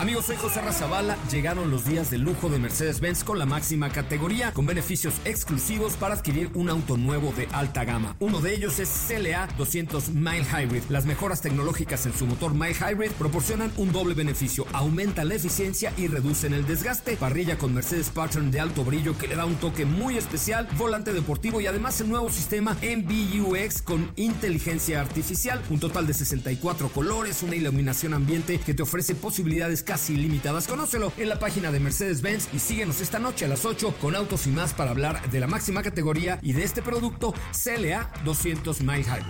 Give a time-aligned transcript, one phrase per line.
[0.00, 1.18] Amigos, soy José Razabala.
[1.30, 6.14] Llegaron los días de lujo de Mercedes-Benz con la máxima categoría, con beneficios exclusivos para
[6.14, 8.16] adquirir un auto nuevo de alta gama.
[8.18, 10.84] Uno de ellos es CLA 200 Mile Hybrid.
[10.88, 14.64] Las mejoras tecnológicas en su motor Mile Hybrid proporcionan un doble beneficio.
[14.72, 17.18] Aumentan la eficiencia y reducen el desgaste.
[17.18, 20.66] Parrilla con Mercedes Pattern de alto brillo que le da un toque muy especial.
[20.78, 25.60] Volante deportivo y además el nuevo sistema MBUX con inteligencia artificial.
[25.68, 30.68] Un total de 64 colores, una iluminación ambiente que te ofrece posibilidades casi ilimitadas.
[30.68, 34.46] Conócelo en la página de Mercedes-Benz y síguenos esta noche a las 8 con autos
[34.46, 39.02] y más para hablar de la máxima categoría y de este producto CLA 200 Mile
[39.02, 39.24] Hybrid.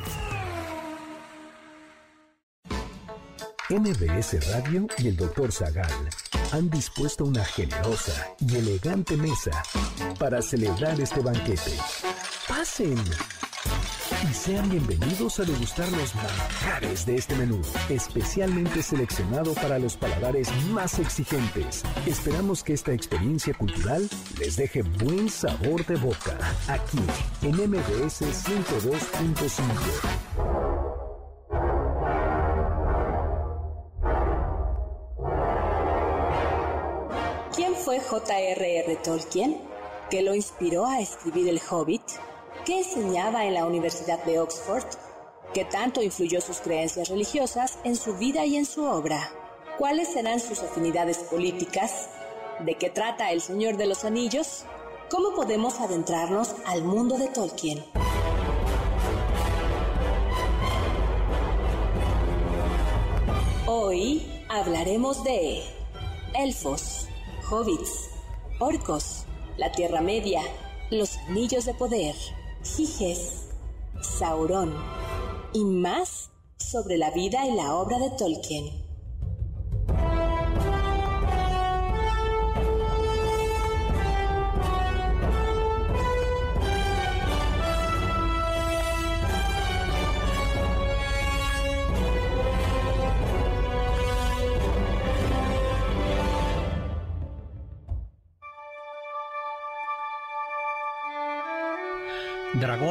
[3.71, 5.51] MBS Radio y el Dr.
[5.51, 6.11] Zagal
[6.52, 9.63] han dispuesto una generosa y elegante mesa
[10.19, 11.73] para celebrar este banquete.
[12.47, 13.02] Pasen
[14.23, 20.52] y sean bienvenidos a degustar los manjares de este menú, especialmente seleccionado para los paladares
[20.70, 21.83] más exigentes.
[22.06, 26.37] Esperamos que esta experiencia cultural les deje buen sabor de boca,
[26.68, 26.99] aquí
[27.43, 29.62] en MBS 102.5.
[37.55, 38.96] ¿Quién fue J.R.R.
[38.96, 39.57] Tolkien?
[40.10, 42.02] ¿Qué lo inspiró a escribir El Hobbit?
[42.65, 44.85] ¿Qué enseñaba en la Universidad de Oxford?
[45.55, 49.33] ¿Qué tanto influyó sus creencias religiosas en su vida y en su obra?
[49.79, 52.11] ¿Cuáles serán sus afinidades políticas?
[52.61, 54.65] ¿De qué trata El Señor de los Anillos?
[55.11, 57.83] ¿Cómo podemos adentrarnos al mundo de Tolkien?
[63.67, 65.62] Hoy hablaremos de
[66.34, 67.09] elfos,
[67.50, 68.11] hobbits,
[68.59, 69.25] orcos,
[69.56, 70.43] la Tierra Media,
[70.91, 72.15] los Anillos de Poder,
[72.62, 73.47] Giges,
[74.03, 74.75] Sauron
[75.53, 78.80] y más sobre la vida y la obra de Tolkien.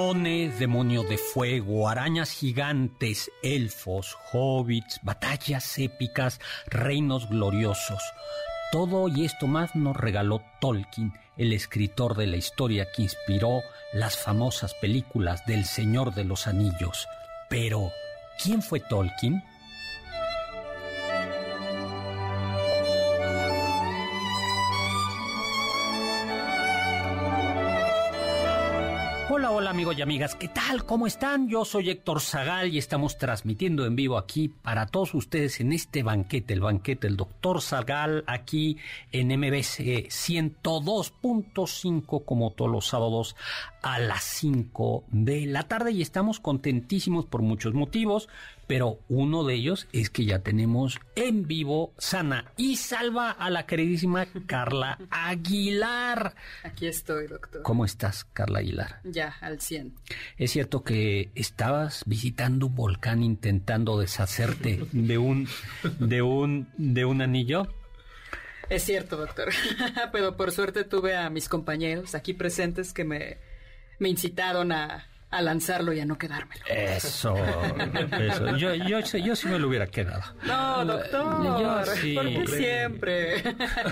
[0.10, 8.02] Dragones, demonios de fuego, arañas gigantes, elfos, hobbits, batallas épicas, reinos gloriosos.
[8.72, 13.62] Todo y esto más nos regaló Tolkien, el escritor de la historia que inspiró
[13.94, 17.08] las famosas películas del Señor de los Anillos.
[17.48, 17.92] Pero,
[18.44, 19.44] ¿quién fue Tolkien?
[29.80, 30.84] Amigos y amigas, ¿qué tal?
[30.84, 31.48] ¿Cómo están?
[31.48, 36.04] Yo soy Héctor Zagal y estamos transmitiendo en vivo aquí para todos ustedes en este
[36.04, 38.76] banquete, el banquete del doctor Zagal, aquí
[39.14, 43.38] en MBS 102.5 como todos los sábados
[43.82, 48.30] a las 5 de la tarde y estamos contentísimos por muchos motivos,
[48.68, 53.66] pero uno de ellos es que ya tenemos en vivo sana y salva a la
[53.66, 56.36] queridísima Carla Aguilar.
[56.64, 57.64] Aquí estoy, doctor.
[57.64, 59.02] ¿Cómo estás, Carla Aguilar?
[59.04, 59.96] Ya, al 100.
[60.38, 65.48] Es cierto que estabas visitando un volcán intentando deshacerte de un
[66.00, 67.68] de un de un anillo.
[68.70, 69.50] Es cierto, doctor.
[70.12, 73.38] Pero por suerte tuve a mis compañeros aquí presentes que me,
[74.00, 76.66] me incitaron a, a lanzarlo y a no quedármelo.
[76.68, 78.58] Eso, eso.
[78.58, 80.24] Yo, yo, yo sí me lo hubiera quedado.
[80.44, 81.44] No, doctor.
[81.86, 82.16] Yo sí.
[82.16, 83.44] ¿Por qué siempre?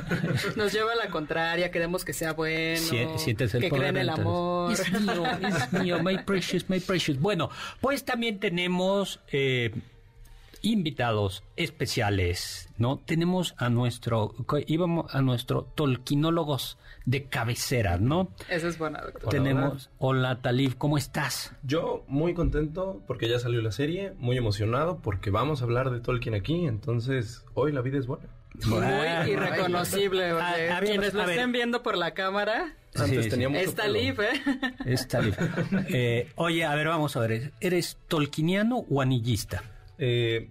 [0.55, 3.97] Nos lleva a la contraria, queremos que sea bueno, Sie- sientes el que poder, creen
[3.97, 4.87] el entonces.
[4.93, 5.29] amor.
[5.39, 7.19] Es mío, es mío, my precious, my precious.
[7.19, 7.49] Bueno,
[7.81, 9.71] pues también tenemos eh,
[10.71, 12.97] invitados especiales, ¿no?
[13.05, 14.33] Tenemos a nuestro,
[14.67, 18.29] íbamos a nuestro tolquinólogos de cabecera, ¿no?
[18.49, 19.29] Eso es bueno, doctor.
[19.29, 21.53] tenemos, hola Talib, ¿cómo estás?
[21.63, 25.99] Yo muy contento porque ya salió la serie, muy emocionado porque vamos a hablar de
[26.01, 28.25] Tolkien aquí, entonces hoy la vida es buena.
[28.65, 30.29] Muy Bueno, irreconocible.
[30.31, 30.71] A- oye.
[30.71, 33.83] a ver, Quienes lo a estén viendo por la cámara, Antes Sí, tenía mucho está
[33.83, 33.93] pelo.
[33.99, 34.41] Liv, ¿eh?
[34.85, 35.35] Es Talib.
[35.89, 39.61] Eh, oye, a ver, vamos a ver, ¿eres tolkiniano o anillista?
[39.99, 40.49] Eh,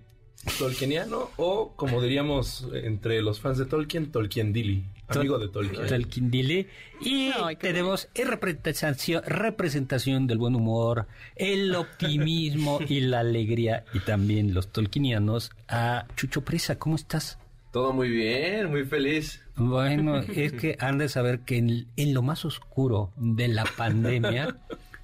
[0.59, 5.87] Tolkieniano o como diríamos entre los fans de Tolkien, Tolkien Dilly, amigo de Tolkien.
[5.87, 6.69] Tolkien
[7.01, 13.85] Y Ay, qué tenemos en representación, representación del buen humor, el optimismo y la alegría
[13.93, 16.79] y también los tolkinianos a Chucho Presa.
[16.79, 17.39] ¿Cómo estás?
[17.73, 19.43] Todo muy bien, muy feliz.
[19.57, 24.57] Bueno, es que han de saber que en, en lo más oscuro de la pandemia,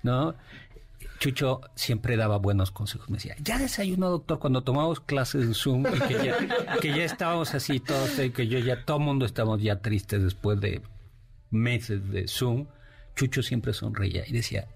[0.02, 0.35] ¿no?
[1.22, 3.08] Chucho siempre daba buenos consejos.
[3.08, 6.36] Me decía, ya desayunó, doctor, cuando tomamos clases de Zoom y que ya,
[6.80, 10.20] que ya estábamos así todos, y que yo ya, todo el mundo estamos ya tristes
[10.20, 10.82] después de
[11.52, 12.66] meses de Zoom.
[13.14, 14.66] Chucho siempre sonreía y decía,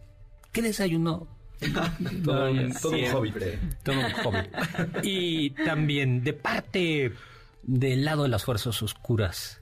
[0.53, 1.27] ¿qué desayunó?
[2.25, 3.37] todo, un, todo un hobbit.
[3.83, 4.51] Todo un hobbit.
[5.03, 7.13] Y también de parte
[7.65, 9.61] del lado de las fuerzas oscuras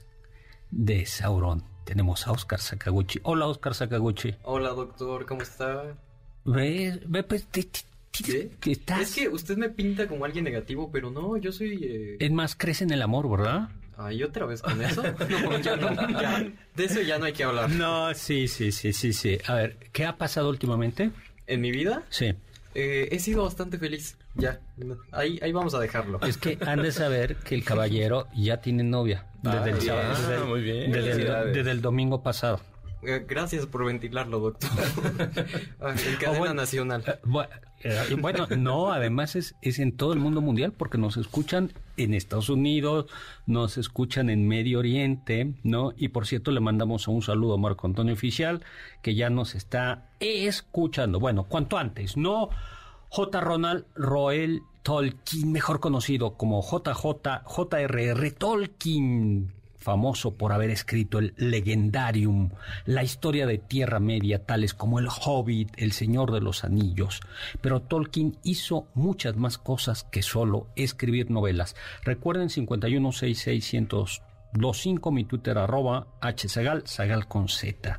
[0.70, 3.20] de Sauron tenemos a Oscar Sakaguchi.
[3.22, 4.36] Hola, Oscar Sakaguchi.
[4.42, 5.96] Hola, doctor, ¿cómo está?
[6.44, 7.80] Ve, ve, pues, te, te-
[8.24, 8.50] ¿Qué?
[8.60, 9.00] que estás...
[9.00, 11.80] Es que usted me pinta como alguien negativo, pero no, yo soy...
[11.82, 13.68] eh, Es más, crees en el amor, ¿verdad?
[13.96, 15.02] Ay, ¿otra vez con eso?
[15.28, 16.46] No, ya no, ya.
[16.76, 17.70] De eso ya no hay que hablar.
[17.70, 19.38] No, sí, sí, sí, sí, sí.
[19.46, 21.10] A ver, ¿qué ha pasado últimamente?
[21.46, 22.34] En mi vida Sí.
[22.74, 24.16] eh, he sido bastante feliz.
[24.36, 24.60] Ya,
[25.12, 26.20] ahí, ahí vamos a dejarlo.
[26.22, 29.26] Es que han de saber que el caballero ya tiene novia.
[29.42, 30.90] Desde, el, Ah, sábado- desde el- muy bien.
[30.92, 31.54] desde el- Felicidades.
[31.54, 32.60] desde el domingo pasado.
[33.06, 34.70] Eh, Gracias por ventilarlo, doctor.
[35.80, 36.54] Ay, en cadena Oh, bueno.
[36.54, 37.04] nacional.
[37.06, 41.72] Eh, eh, Bueno, no, además es, es en todo el mundo mundial porque nos escuchan
[41.96, 43.06] en Estados Unidos,
[43.46, 45.92] nos escuchan en Medio Oriente, ¿no?
[45.96, 48.62] Y por cierto, le mandamos un saludo a Marco Antonio Oficial,
[49.02, 51.20] que ya nos está escuchando.
[51.20, 52.48] Bueno, cuanto antes, ¿no?
[53.10, 53.40] J.
[53.40, 59.52] Ronald Roel Tolkien, mejor conocido como JJ, JRR Tolkien,
[59.84, 62.50] famoso por haber escrito el Legendarium,
[62.86, 67.20] la historia de Tierra Media, tales como El Hobbit, El Señor de los Anillos.
[67.60, 71.76] Pero Tolkien hizo muchas más cosas que solo escribir novelas.
[72.02, 77.98] Recuerden 5166125, mi Twitter arroba hsagal, sagal con z.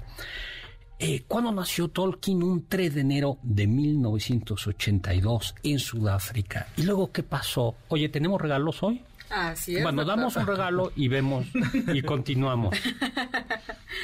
[0.97, 2.41] Eh, ¿Cuándo nació Tolkien?
[2.41, 6.69] Un 3 de enero de 1982 en Sudáfrica.
[6.77, 7.75] ¿Y luego qué pasó?
[7.89, 9.03] Oye, ¿tenemos regalos hoy?
[9.29, 9.83] Así es.
[9.83, 10.17] Bueno, doctor.
[10.17, 11.47] damos un regalo y vemos
[11.93, 12.77] y continuamos.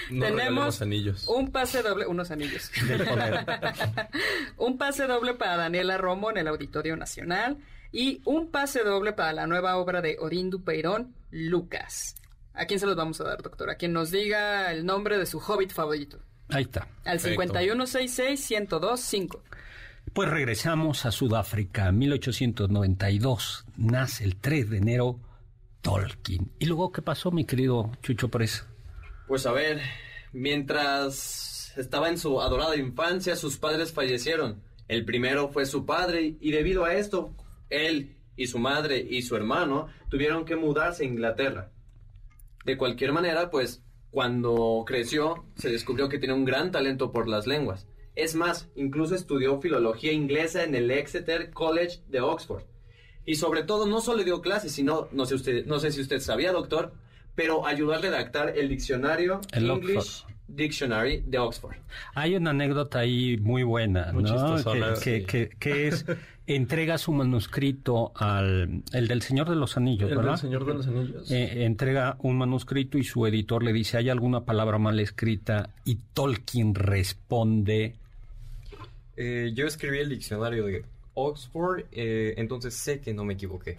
[0.10, 1.28] No Tenemos anillos.
[1.28, 2.72] un pase doble, unos anillos.
[4.58, 7.58] Un pase doble para Daniela Romo en el Auditorio Nacional
[7.92, 12.16] y un pase doble para la nueva obra de Odín Dupeirón, Lucas.
[12.54, 13.70] ¿A quién se los vamos a dar, doctor?
[13.70, 16.20] A quien nos diga el nombre de su hobbit favorito.
[16.50, 16.88] Ahí está.
[17.06, 17.54] Al Perfecto.
[17.54, 19.40] 5166-1025.
[20.14, 23.64] Pues regresamos a Sudáfrica, 1892.
[23.78, 25.20] Nace el 3 de enero
[25.82, 26.52] Tolkien.
[26.60, 28.68] ¿Y luego qué pasó, mi querido Chucho Presa?
[29.30, 29.80] Pues a ver,
[30.34, 34.62] mientras estaba en su adorada infancia, sus padres fallecieron.
[34.90, 37.34] El primero fue su padre y debido a esto,
[37.70, 41.72] él y su madre y su hermano tuvieron que mudarse a Inglaterra.
[42.66, 47.48] De cualquier manera, pues cuando creció se descubrió que tenía un gran talento por las
[47.48, 47.88] lenguas.
[48.16, 52.64] Es más, incluso estudió filología inglesa en el Exeter College de Oxford.
[53.26, 56.20] Y sobre todo, no solo dio clases, sino, no sé, usted, no sé si usted
[56.20, 56.94] sabía, doctor,
[57.36, 60.32] pero ayudó a redactar el diccionario El English Oxford.
[60.48, 61.76] Dictionary de Oxford.
[62.14, 64.56] Hay una anécdota ahí muy buena, Muy ¿no?
[64.58, 65.26] que, sí.
[65.26, 66.06] que- que es
[66.48, 70.32] entrega su manuscrito al el del Señor de los Anillos, El ¿verdad?
[70.32, 71.32] del Señor de los Anillos.
[71.32, 75.70] Eh, entrega un manuscrito y su editor le dice, ¿hay alguna palabra mal escrita?
[75.86, 77.96] Y Tolkien responde,
[79.24, 80.84] Eh, yo escribí el diccionario de
[81.14, 83.76] Oxford, eh, entonces sé que no me equivoqué.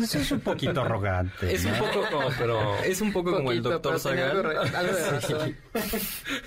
[0.00, 1.52] eso es un poquito arrogante.
[1.52, 4.30] Es un poco como, pero es un poco como el doctor Sagan.
[4.30, 5.56] algo re- algo de razón.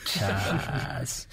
[0.06, 1.28] Chas.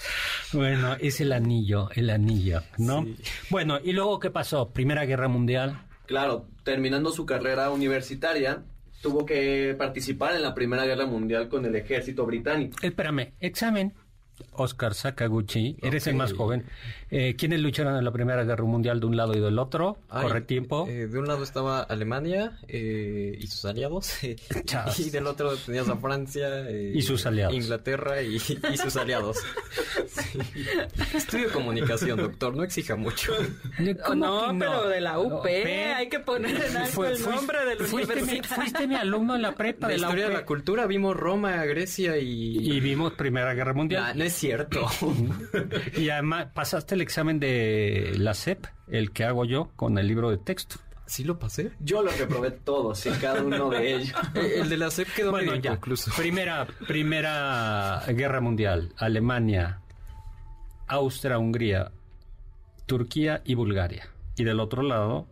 [0.53, 3.05] Bueno, es el anillo, el anillo, ¿no?
[3.05, 3.17] Sí.
[3.51, 4.71] Bueno, ¿y luego qué pasó?
[4.71, 5.79] Primera Guerra Mundial.
[6.07, 8.63] Claro, terminando su carrera universitaria,
[9.03, 12.77] tuvo que participar en la Primera Guerra Mundial con el ejército británico.
[12.83, 13.93] Espérame, examen.
[14.53, 16.65] Oscar Sakaguchi, eres el más joven.
[17.11, 19.97] Eh, ¿Quiénes lucharon en la Primera Guerra Mundial de un lado y del otro?
[20.11, 20.87] Ay, ¿Corre tiempo?
[20.89, 24.13] eh, de un lado estaba Alemania eh, y sus aliados.
[24.99, 26.69] Y del otro tenías a Francia.
[26.69, 27.55] eh, Y sus aliados.
[27.55, 29.39] Inglaterra y, y sus aliados.
[30.09, 30.39] Sí.
[31.15, 33.33] Estudio comunicación, doctor, no exija mucho.
[34.15, 35.47] No, pero de la UP, UP.
[35.47, 38.57] hay que poner en alto Fue- el fuiste- nombre del fuiste mi, universidad.
[38.57, 42.17] fuiste mi alumno en la prepa de la historia de la cultura vimos Roma, Grecia
[42.19, 42.59] y...
[42.59, 44.03] Y vimos Primera Guerra Mundial.
[44.03, 44.87] Nah, no es cierto.
[45.97, 50.31] Y además pasaste el examen de la SEP, el que hago yo con el libro
[50.31, 50.77] de texto.
[51.07, 51.73] ¿Sí lo pasé?
[51.81, 54.13] Yo lo reprobé todos y cada uno de ellos.
[54.35, 55.71] El de la CEP quedó Bueno, medio ya.
[55.71, 56.11] inconcluso.
[56.15, 58.93] Primera, primera Guerra Mundial.
[58.99, 59.81] Alemania,
[60.87, 61.93] Austria-Hungría,
[62.85, 64.09] Turquía y Bulgaria.
[64.37, 65.27] Y del otro lado,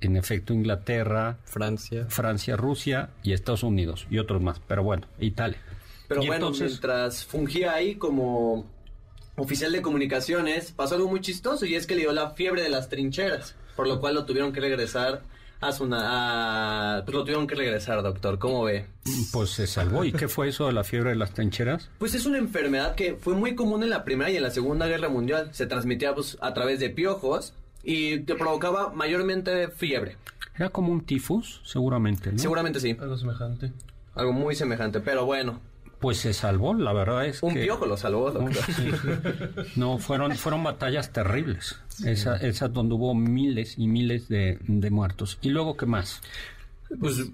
[0.00, 2.06] en efecto, Inglaterra, Francia.
[2.08, 4.08] Francia, Rusia y Estados Unidos.
[4.10, 4.60] Y otros más.
[4.66, 5.58] Pero bueno, Italia.
[6.08, 8.66] Pero bueno, entonces- mientras fungía ahí como
[9.36, 12.68] oficial de comunicaciones, pasó algo muy chistoso y es que le dio la fiebre de
[12.70, 15.22] las trincheras, por lo cual lo tuvieron que regresar
[15.60, 18.38] a su na- a- pues lo tuvieron que regresar, doctor.
[18.38, 18.86] ¿Cómo ve?
[19.32, 20.04] Pues se salvó.
[20.04, 21.88] ¿Y qué fue eso de la fiebre de las trincheras?
[21.98, 24.86] Pues es una enfermedad que fue muy común en la Primera y en la Segunda
[24.86, 25.48] Guerra Mundial.
[25.52, 30.16] Se transmitía pues, a través de piojos y te provocaba mayormente fiebre.
[30.54, 32.38] Era como un tifus, seguramente, ¿no?
[32.38, 32.96] Seguramente sí.
[32.98, 33.72] Algo semejante.
[34.14, 35.60] Algo muy semejante, pero bueno.
[36.06, 37.64] Pues se salvó, la verdad es Un que...
[37.64, 38.62] piojo lo salvó, doctor.
[38.76, 38.92] Sí.
[39.74, 41.80] No, fueron, fueron batallas terribles.
[42.04, 45.36] Esa, esas donde hubo miles y miles de, de muertos.
[45.42, 46.20] ¿Y luego qué más?
[47.00, 47.24] Pues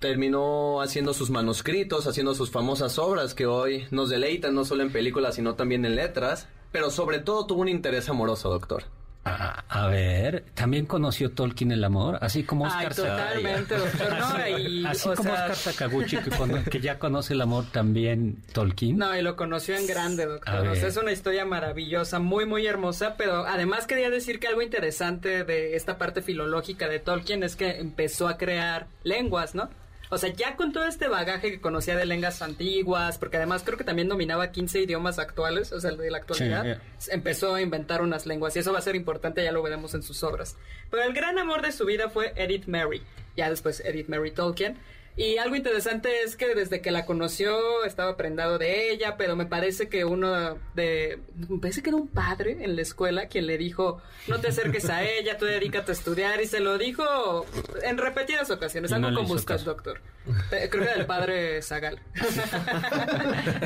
[0.00, 4.92] terminó haciendo sus manuscritos, haciendo sus famosas obras que hoy nos deleitan no solo en
[4.92, 6.46] películas, sino también en letras.
[6.72, 8.84] Pero sobre todo tuvo un interés amoroso, doctor.
[9.26, 14.18] A, a ver, también conoció Tolkien el amor, así como Ay, Oscar Sa- totalmente, doctor.
[14.18, 16.30] No, Así, y, así o como sea, Oscar Sakaguchi, que,
[16.70, 18.98] que ya conoce el amor, también Tolkien.
[18.98, 20.68] No, y lo conoció en grande, doctor.
[20.68, 24.60] O sea, es una historia maravillosa, muy, muy hermosa, pero además quería decir que algo
[24.60, 29.70] interesante de esta parte filológica de Tolkien es que empezó a crear lenguas, ¿no?
[30.10, 33.78] O sea, ya con todo este bagaje que conocía de lenguas antiguas, porque además creo
[33.78, 36.78] que también dominaba 15 idiomas actuales, o sea, de la actualidad,
[37.10, 40.02] empezó a inventar unas lenguas y eso va a ser importante, ya lo veremos en
[40.02, 40.56] sus obras.
[40.90, 43.02] Pero el gran amor de su vida fue Edith Mary,
[43.36, 44.76] ya después Edith Mary Tolkien.
[45.16, 49.46] Y algo interesante es que desde que la conoció estaba prendado de ella, pero me
[49.46, 51.20] parece que uno de...
[51.48, 54.90] Me parece que era un padre en la escuela quien le dijo, no te acerques
[54.90, 57.46] a ella, tú dedícate a estudiar, y se lo dijo
[57.84, 59.64] en repetidas ocasiones, no algo le como caso.
[59.66, 60.00] doctor.
[60.50, 62.00] Eh, Creo que era el padre Zagal.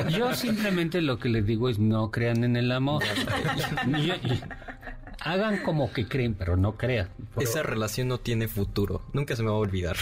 [0.09, 3.03] Yo simplemente lo que les digo es no crean en el amor.
[5.21, 7.09] hagan como que creen, pero no crean.
[7.39, 9.01] Esa relación no tiene futuro.
[9.13, 9.95] Nunca se me va a olvidar.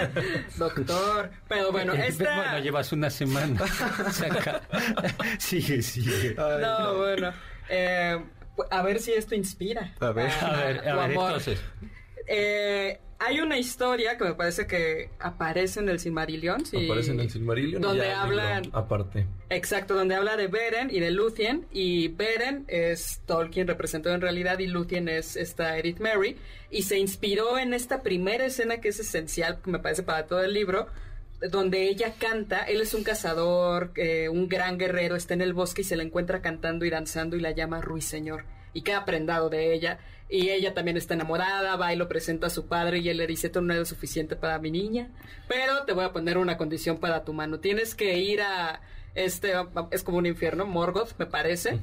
[0.56, 2.36] Doctor, pero bueno, esta...
[2.36, 3.60] bueno, llevas una semana.
[4.12, 4.62] Saca-
[5.38, 6.34] Sigue, sigue.
[6.36, 7.32] No, bueno.
[7.68, 8.22] eh,
[8.70, 9.94] a ver si esto inspira.
[10.00, 10.30] A ver.
[10.40, 11.60] A ver, a ver, entonces.
[12.26, 16.64] Eh, hay una historia que me parece que aparece en el Silmarillion.
[16.64, 16.86] sí.
[16.86, 17.82] Aparece en el Silmarillion.
[17.82, 18.62] y Donde ya hablan.
[18.72, 19.26] Aparte.
[19.50, 21.66] Exacto, donde habla de Beren y de Luthien.
[21.70, 26.38] Y Beren es Tolkien representado en realidad y Luthien es esta Edith Mary.
[26.70, 30.42] Y se inspiró en esta primera escena que es esencial, que me parece para todo
[30.42, 30.86] el libro,
[31.50, 32.60] donde ella canta.
[32.62, 36.04] Él es un cazador, eh, un gran guerrero, está en el bosque y se la
[36.04, 38.44] encuentra cantando y danzando y la llama Ruiseñor.
[38.72, 39.98] Y queda prendado de ella.
[40.30, 43.26] Y ella también está enamorada, va y lo presenta a su padre y él le
[43.26, 45.08] dice, tú no eres suficiente para mi niña,
[45.48, 47.58] pero te voy a poner una condición para tu mano.
[47.58, 48.80] Tienes que ir a
[49.14, 49.52] este,
[49.90, 51.80] es como un infierno, Morgoth, me parece,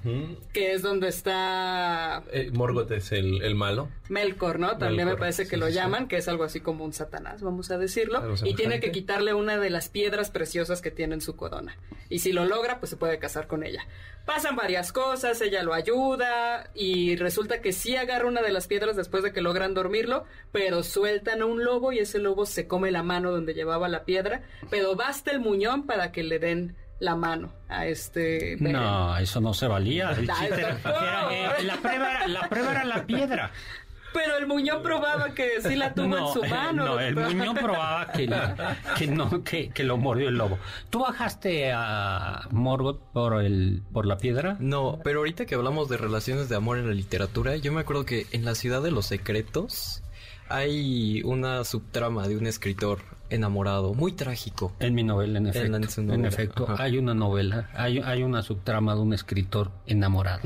[0.53, 3.89] que es donde está Eh, Morgoth es el, el malo.
[4.10, 4.77] Melkor, ¿no?
[4.77, 7.41] También me parece que sí, lo sí, llaman, que es algo así como un Satanás,
[7.41, 8.24] vamos a decirlo.
[8.43, 11.77] Y tiene que quitarle una de las piedras preciosas que tiene en su corona.
[12.10, 13.86] Y si lo logra, pues se puede casar con ella.
[14.25, 18.96] Pasan varias cosas, ella lo ayuda y resulta que sí agarra una de las piedras
[18.96, 22.91] después de que logran dormirlo, pero sueltan a un lobo y ese lobo se come
[22.91, 27.16] la mano donde llevaba la piedra, pero basta el muñón para que le den la
[27.16, 28.56] mano a este...
[28.60, 28.74] Beren.
[28.74, 30.12] No, eso no se valía.
[30.18, 33.51] El Ay, chiste era- eh, la, prueba era, la prueba era la piedra.
[34.13, 36.86] Pero el muñón probaba que sí la tuvo en su eh, mano.
[36.86, 40.58] no, el muñón probaba que, la- que no, que, que lo mordió el lobo.
[40.89, 44.56] ¿Tú bajaste a Morgoth por el, por la piedra?
[44.60, 48.06] No, pero ahorita que hablamos de relaciones de amor en la literatura, yo me acuerdo
[48.06, 50.01] que en la ciudad de los secretos
[50.50, 54.74] hay una subtrama de un escritor enamorado, muy trágico.
[54.79, 55.75] En mi novela, en efecto.
[55.75, 56.84] en su En novela, efecto, ajá.
[56.84, 60.41] hay una novela, hay, hay una subtrama de un escritor enamorado.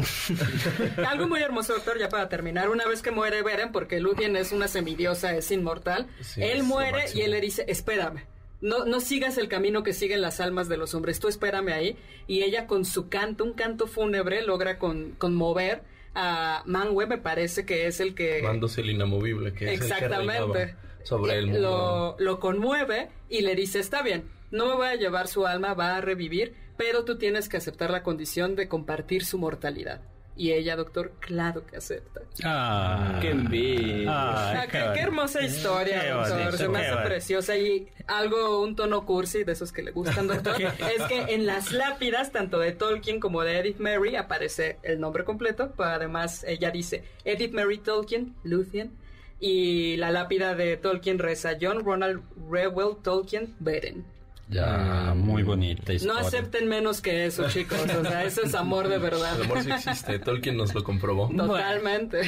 [1.07, 2.69] Algo muy hermoso, doctor, ya para terminar.
[2.69, 6.63] Una vez que muere Beren, porque Lúthien es una semidiosa, es inmortal, Sí, él es
[6.63, 8.25] muere y él le dice, espérame.
[8.61, 11.97] No, no sigas el camino que siguen las almas de los hombres, tú espérame ahí.
[12.27, 15.81] Y ella con su canto, un canto fúnebre, logra con, conmover
[16.13, 18.41] a Manwë, me parece que es el que...
[18.43, 20.75] Mándose el inamovible, que es el que Exactamente.
[21.03, 22.15] Sobre el mundo.
[22.17, 25.73] Lo, lo conmueve y le dice, está bien, no me voy a llevar su alma,
[25.73, 30.01] va a revivir, pero tú tienes que aceptar la condición de compartir su mortalidad.
[30.35, 32.21] Y ella, doctor, claro que acepta.
[32.43, 34.05] Ah, ¡Qué envidia!
[34.09, 36.37] Ah, qué, qué hermosa historia, Qué doctor.
[36.37, 39.91] bonito, Se me qué hace preciosa y algo, un tono cursi de esos que le
[39.91, 40.55] gustan, doctor.
[40.61, 45.25] es que en las lápidas, tanto de Tolkien como de Edith Mary, aparece el nombre
[45.25, 48.97] completo, pero además ella dice Edith Mary Tolkien, Luthien,
[49.41, 54.05] y la lápida de Tolkien reza John Ronald Reuel Tolkien, Beren.
[54.49, 56.19] Ya, muy bonita No historia.
[56.19, 57.79] acepten menos que eso, chicos.
[57.97, 59.35] O sea, eso es amor de verdad.
[59.37, 61.29] El amor sí existe, Tolkien nos lo comprobó.
[61.35, 62.19] Totalmente.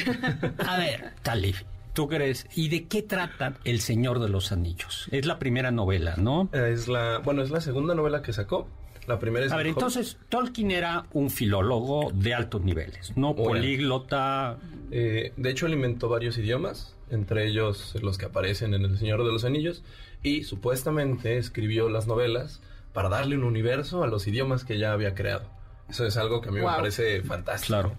[0.66, 1.56] A ver, Talib,
[1.92, 2.46] ¿tú crees?
[2.54, 5.06] ¿Y de qué trata El Señor de los Anillos?
[5.10, 6.48] Es la primera novela, ¿no?
[6.52, 8.68] Es la, bueno, es la segunda novela que sacó.
[9.06, 13.34] La primera es A ver, entonces, Tolkien era un filólogo de altos niveles, ¿no?
[13.34, 14.58] Políglota.
[14.90, 16.90] Eh, de hecho, él inventó varios idiomas.
[17.10, 19.84] entre ellos los que aparecen en El Señor de los Anillos,
[20.22, 22.60] y supuestamente escribió las novelas
[22.92, 25.44] para darle un universo a los idiomas que ya había creado.
[25.88, 27.66] Eso es algo que a mí me parece fantástico.
[27.68, 27.92] Claro.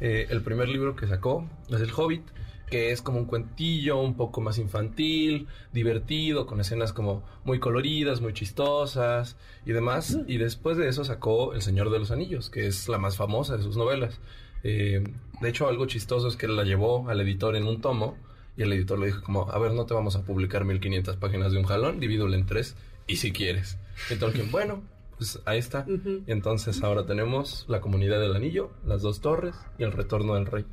[0.00, 2.22] Eh, el primer libro que sacó es El Hobbit,
[2.70, 8.20] que es como un cuentillo un poco más infantil, divertido, con escenas como muy coloridas,
[8.20, 10.18] muy chistosas y demás.
[10.26, 13.56] Y después de eso sacó El Señor de los Anillos, que es la más famosa
[13.56, 14.20] de sus novelas.
[14.62, 15.04] Eh,
[15.40, 18.16] de hecho, algo chistoso es que él la llevó al editor en un tomo
[18.56, 21.52] y el editor le dijo como, a ver, no te vamos a publicar 1500 páginas
[21.52, 23.78] de un jalón, divídelo en tres y si quieres.
[24.10, 24.82] Y Tolkien, bueno,
[25.16, 25.86] pues ahí está.
[26.26, 30.64] Entonces ahora tenemos la comunidad del anillo, las dos torres y el retorno del rey.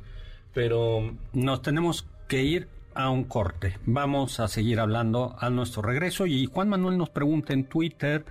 [0.56, 3.76] Pero Nos tenemos que ir a un corte.
[3.84, 8.24] Vamos a seguir hablando a nuestro regreso y Juan Manuel nos pregunta en Twitter,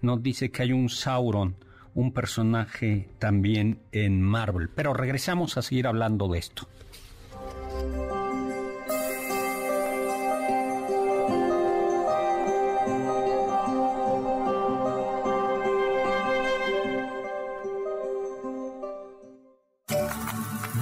[0.00, 1.56] nos dice que hay un Sauron,
[1.96, 4.68] un personaje también en Marvel.
[4.68, 6.68] Pero regresamos a seguir hablando de esto.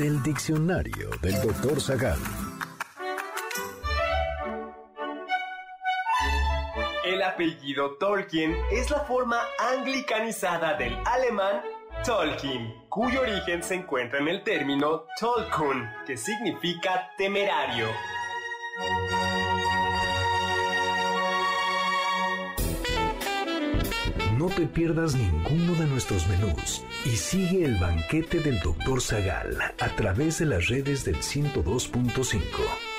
[0.00, 2.19] Del diccionario del doctor Zagal.
[7.04, 11.61] El apellido Tolkien es la forma anglicanizada del alemán
[12.02, 17.87] Tolkien, cuyo origen se encuentra en el término Tolkun, que significa temerario.
[24.40, 29.02] No te pierdas ninguno de nuestros menús y sigue el banquete del Dr.
[29.02, 32.40] Zagal a través de las redes del 102.5.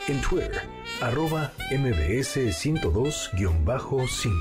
[0.10, 0.62] En Twitter,
[1.02, 4.32] arroba mbs 102-5.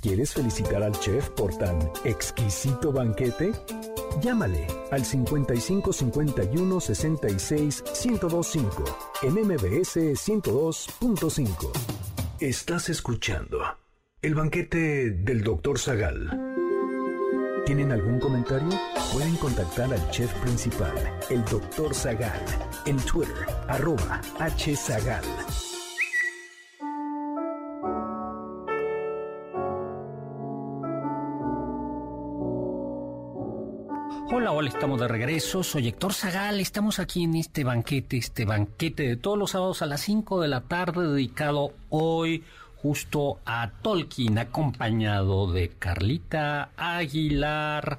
[0.00, 3.50] ¿Quieres felicitar al chef por tan exquisito banquete?
[4.20, 8.84] Llámale al 55 51 66 1025
[9.22, 11.70] en MBS 102.5.
[12.40, 13.60] Estás escuchando
[14.22, 15.78] el banquete del Dr.
[15.78, 16.30] Zagal.
[17.66, 18.70] ¿Tienen algún comentario?
[19.12, 20.94] Pueden contactar al chef principal,
[21.30, 21.94] el Dr.
[21.94, 22.40] Zagal,
[22.86, 25.24] en Twitter, arroba hzagal.
[34.46, 35.64] Hola, hola, estamos de regreso.
[35.64, 36.60] Soy Héctor Zagal.
[36.60, 40.46] Estamos aquí en este banquete, este banquete de todos los sábados a las 5 de
[40.46, 42.44] la tarde, dedicado hoy
[42.76, 47.98] justo a Tolkien, acompañado de Carlita Aguilar,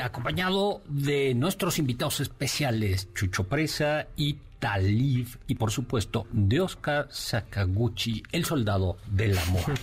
[0.00, 8.22] acompañado de nuestros invitados especiales, Chucho Presa y Talib, y por supuesto de Oscar Sakaguchi,
[8.30, 9.64] el soldado del amor.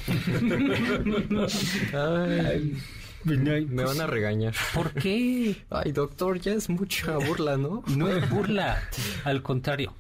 [1.94, 2.78] Ay,
[3.24, 4.54] me van a regañar.
[4.74, 5.64] ¿Por qué?
[5.70, 7.84] Ay, doctor, ya es mucha burla, ¿no?
[7.96, 8.82] No es burla,
[9.24, 9.94] al contrario.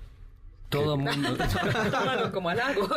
[0.69, 1.35] Todo mundo.
[1.91, 2.87] Tómalo como halago,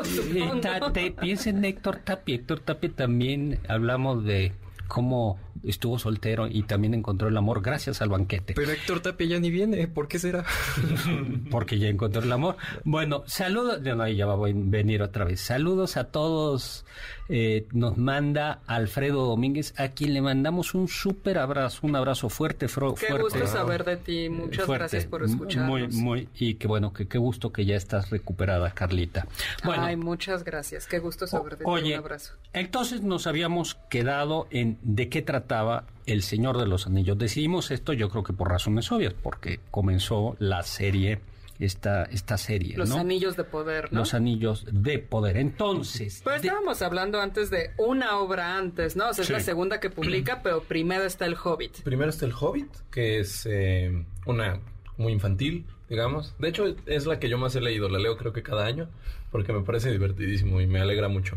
[1.20, 2.34] piensa en Héctor Tapia.
[2.34, 4.52] Héctor Tapia también hablamos de
[4.88, 8.54] cómo estuvo soltero y también encontró el amor gracias al banquete.
[8.54, 10.44] Pero Héctor Tapia ya ni viene, ¿por qué será?
[11.50, 12.56] Porque ya encontró el amor.
[12.84, 13.80] Bueno, saludos.
[13.82, 15.40] No, no, ya va a venir otra vez.
[15.40, 16.84] Saludos a todos.
[17.28, 22.66] Eh, nos manda Alfredo Domínguez, a quien le mandamos un súper abrazo, un abrazo fuerte,
[22.66, 23.22] fro- Qué fuerte.
[23.38, 24.28] gusto saber de ti.
[24.28, 24.82] Muchas Fuerte.
[24.82, 25.94] gracias por Muy, escucharnos.
[25.94, 29.26] muy, y qué bueno, que qué gusto que ya estás recuperada, Carlita.
[29.64, 30.86] Bueno, Ay, muchas gracias.
[30.86, 31.62] Qué gusto saber de ti.
[31.66, 32.34] oye, Un abrazo.
[32.52, 35.22] entonces nos habíamos quedado en de qué
[35.52, 37.18] trataba El Señor de los Anillos.
[37.18, 41.20] Decidimos esto, yo creo que por razones obvias, porque comenzó la serie,
[41.58, 42.96] esta, esta serie, Los ¿no?
[42.96, 44.00] anillos de poder, ¿no?
[44.00, 45.36] Los anillos de poder.
[45.36, 49.10] Entonces, Pero de- estábamos hablando antes de una obra antes, ¿no?
[49.10, 49.32] O sea, Sí.
[49.32, 51.82] es la segunda que publica, pero primero está El Hobbit.
[51.82, 54.58] primero está El Hobbit, que es eh, una
[54.96, 56.34] muy infantil, digamos.
[56.38, 57.90] De hecho, es la que yo más he leído.
[57.90, 58.88] La leo creo que cada año,
[59.30, 61.36] porque me parece divertidísimo y me alegra mucho.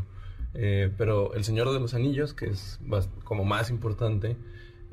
[0.55, 2.79] Eh, pero El Señor de los Anillos, que es
[3.23, 4.37] como más importante.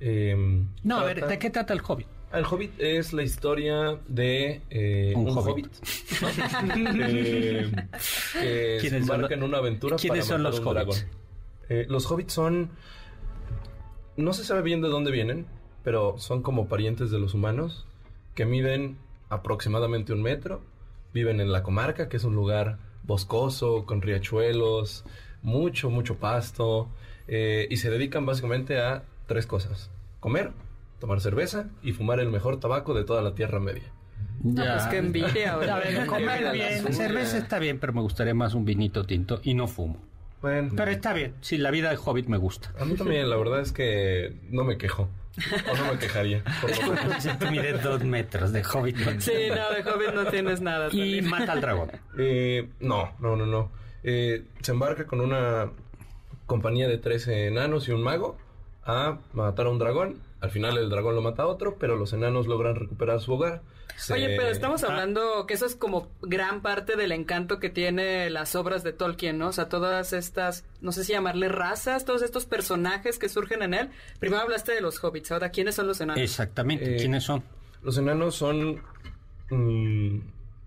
[0.01, 2.07] eh, no, a ver, ¿de qué trata el Hobbit?
[2.33, 5.67] El Hobbit es la historia de eh, Un un, hobbit.
[5.67, 5.83] hobbit,
[6.23, 6.75] ¿no?
[6.75, 10.67] que, que se ¿Quiénes son embarca en una aventura quiénes para son matar los un
[10.67, 10.97] hobbits?
[10.99, 11.19] dragón.
[11.69, 12.71] Eh, los hobbits son...
[14.17, 15.47] No se sabe bien de dónde vienen,
[15.85, 17.87] pero son como parientes de los humanos
[18.35, 18.97] que miden
[19.29, 20.63] aproximadamente un metro,
[21.15, 25.05] viven en la comarca, que es un lugar boscoso, con riachuelos,
[25.43, 26.89] mucho, mucho pasto,
[27.29, 29.91] eh, y se dedican básicamente a tres cosas.
[30.21, 30.53] Comer,
[31.01, 33.93] tomar cerveza y fumar el mejor tabaco de toda la Tierra Media.
[34.43, 38.65] No, pues qué envidia, ver, comer bien, cerveza está bien, pero me gustaría más un
[38.65, 40.01] vinito tinto y no fumo.
[40.41, 41.35] Bueno, Pero está bien.
[41.41, 42.73] Sí, la vida de Hobbit me gusta.
[42.79, 45.09] a mí también, la verdad es que no me quejo.
[45.71, 46.43] O no me quejaría.
[46.61, 46.71] por
[47.51, 48.97] mides dos metros de Hobbit.
[48.97, 49.21] ¿no?
[49.21, 50.89] Sí, no, de Hobbit no tienes nada.
[50.91, 51.93] Y mata al dragón.
[52.19, 53.71] Eh, no, no, no, no.
[54.05, 55.71] Eh, se embarca con una
[56.47, 58.37] compañía de 13 enanos y un mago
[58.85, 60.21] a matar a un dragón.
[60.41, 63.63] Al final el dragón lo mata a otro, pero los enanos logran recuperar su hogar.
[63.97, 64.89] Se- Oye, pero estamos Ah.
[64.89, 69.39] hablando que eso es como gran parte del encanto que tiene las obras de Tolkien,
[69.39, 69.49] ¿no?
[69.49, 73.75] O sea, todas estas, no sé si llamarle razas, todos estos personajes que surgen en
[73.75, 73.91] él.
[74.19, 76.21] Primero hablaste de los hobbits, ahora, ¿quiénes son los enanos?
[76.23, 76.95] Exactamente.
[76.95, 77.45] Eh, ¿Quiénes son?
[77.83, 78.83] Los enanos son...
[79.51, 80.19] mm,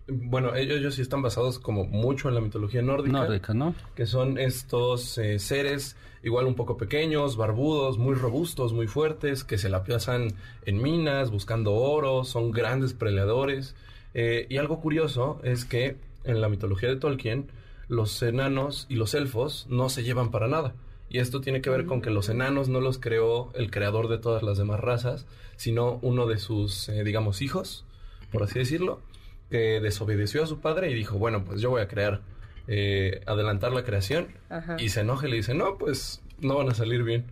[0.07, 3.19] bueno, ellos, ellos sí están basados como mucho en la mitología nórdica.
[3.19, 3.73] Nórdica, ¿no?
[3.95, 9.59] que son estos eh, seres igual un poco pequeños, barbudos, muy robustos, muy fuertes, que
[9.59, 10.33] se la pasan
[10.65, 13.75] en minas buscando oro, son grandes peleadores.
[14.15, 17.51] Eh, y algo curioso es que en la mitología de Tolkien,
[17.87, 20.73] los enanos y los elfos no se llevan para nada.
[21.09, 24.17] Y esto tiene que ver con que los enanos no los creó el creador de
[24.17, 27.85] todas las demás razas, sino uno de sus, eh, digamos, hijos,
[28.31, 28.99] por así decirlo,
[29.49, 32.21] que desobedeció a su padre y dijo, bueno, pues yo voy a crear,
[32.67, 34.27] eh, adelantar la creación.
[34.49, 34.77] Ajá.
[34.79, 37.25] Y se enoja y le dice, no, pues no van a salir bien.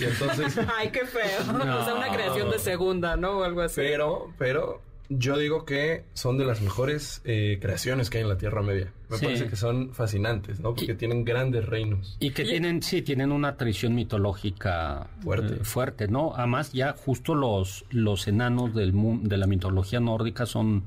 [0.00, 1.22] Y entonces, Ay, qué feo.
[1.80, 3.38] O sea, una creación de segunda, ¿no?
[3.38, 3.76] O algo así.
[3.76, 8.38] pero, pero yo digo que son de las mejores eh, creaciones que hay en la
[8.38, 8.92] Tierra Media.
[9.08, 9.24] Me Sí.
[9.26, 10.74] parece que son fascinantes, ¿no?
[10.74, 12.16] Porque tienen grandes reinos.
[12.18, 15.54] Y que tienen, sí, tienen una tradición mitológica Fuerte.
[15.54, 16.32] eh, fuerte, ¿no?
[16.36, 20.82] Además, ya justo los, los enanos del de la mitología nórdica son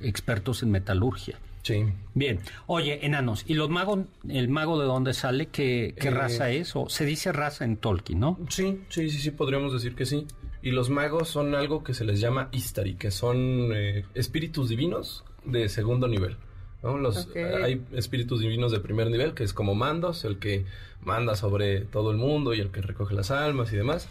[0.00, 1.38] expertos en metalurgia.
[1.62, 1.82] Sí.
[2.12, 2.40] Bien.
[2.66, 5.46] Oye, enanos, ¿y los magos, el mago de dónde sale?
[5.46, 6.76] ¿Qué, qué Eh, raza es?
[6.76, 8.38] O se dice raza en Tolkien, ¿no?
[8.50, 10.26] Sí, sí, sí, sí, podríamos decir que sí.
[10.62, 15.24] Y los magos son algo que se les llama Istari, que son eh, espíritus divinos
[15.44, 16.36] de segundo nivel.
[16.84, 16.98] ¿No?
[16.98, 17.36] Los, Ok.
[17.36, 20.66] Hay espíritus divinos de primer nivel, que es como mandos, el que
[21.02, 24.08] manda sobre todo el mundo y el que recoge las almas y demás.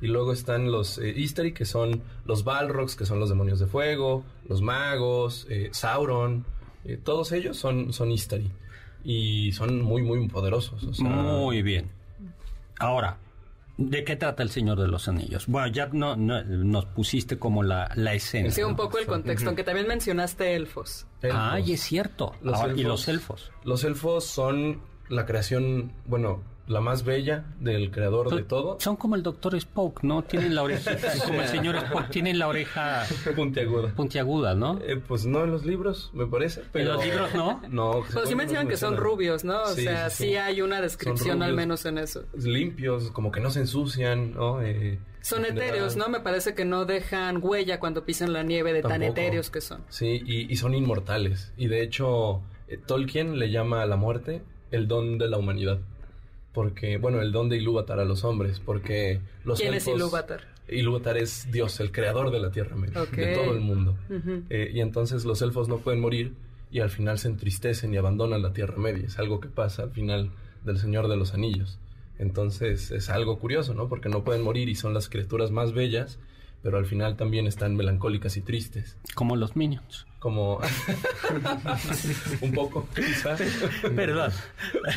[0.00, 3.66] Y luego están los eh, Istari, que son los Balrogs, que son los demonios de
[3.66, 6.44] fuego, los magos, eh, Sauron,
[6.84, 8.50] eh, todos ellos son, son Istari.
[9.04, 10.82] Y son muy, muy poderosos.
[10.82, 11.88] o sea, Muy bien.
[12.78, 13.18] Ahora,
[13.78, 15.46] ¿de qué trata el Señor de los Anillos?
[15.46, 18.50] Bueno, ya no, no- nos pusiste como la, la escena.
[18.50, 18.76] Sí, un ¿no?
[18.76, 21.06] poco el contexto, aunque también mencionaste elfos.
[21.22, 21.38] elfos.
[21.40, 22.34] Ay, es cierto.
[22.42, 23.50] Los y los elfos.
[23.64, 28.76] Los elfos son la creación, bueno, la más bella del creador de todo.
[28.80, 30.22] Son como el Doctor Spock, ¿no?
[30.22, 33.04] Tienen la oreja, como el señor Spock, tienen la oreja
[33.36, 33.88] Puntiaguda.
[33.94, 34.78] puntiaguda, ¿no?
[34.80, 36.62] Eh, pues no en los libros, me parece.
[36.72, 36.94] Pero...
[36.94, 37.62] los libros no?
[37.68, 38.02] No.
[38.12, 39.62] Pero sí mencionan que son rubios, ¿no?
[39.62, 40.36] O Sí, sea, sí, sí, sí.
[40.36, 42.24] hay una descripción al menos en eso.
[42.36, 44.60] Limpios, como que no se ensucian, ¿no?
[44.62, 46.08] Eh, Son en etéreos, ¿no?
[46.08, 49.82] Me parece que no dejan huella cuando pisan la nieve de tan etéreos que son.
[49.88, 51.52] Sí, y, y son inmortales.
[51.56, 55.78] Y de hecho, eh, Tolkien le llama a la muerte el don de la humanidad.
[56.56, 58.60] Porque, bueno, el don de Ilúvatar a los hombres.
[58.64, 60.40] Porque los ¿Quién es elfos- Ilúvatar?
[60.68, 63.94] Ilúvatar es Dios, el creador de la Tierra Media, de todo el mundo.
[64.48, 66.32] Eh, y entonces los elfos no pueden morir
[66.72, 69.04] y al final se entristecen y abandonan la Tierra Media.
[69.06, 70.30] Es algo que pasa al final
[70.64, 71.78] del Señor de los Anillos.
[72.18, 73.88] Entonces es algo curioso, ¿no?
[73.88, 76.18] Porque no pueden morir y son las criaturas más bellas,
[76.62, 78.98] pero al final también están melancólicas y tristes.
[79.14, 80.06] Como los Minions.
[80.18, 80.58] Como
[82.40, 83.40] un poco, quizás.
[83.92, 84.32] ¿Verdad?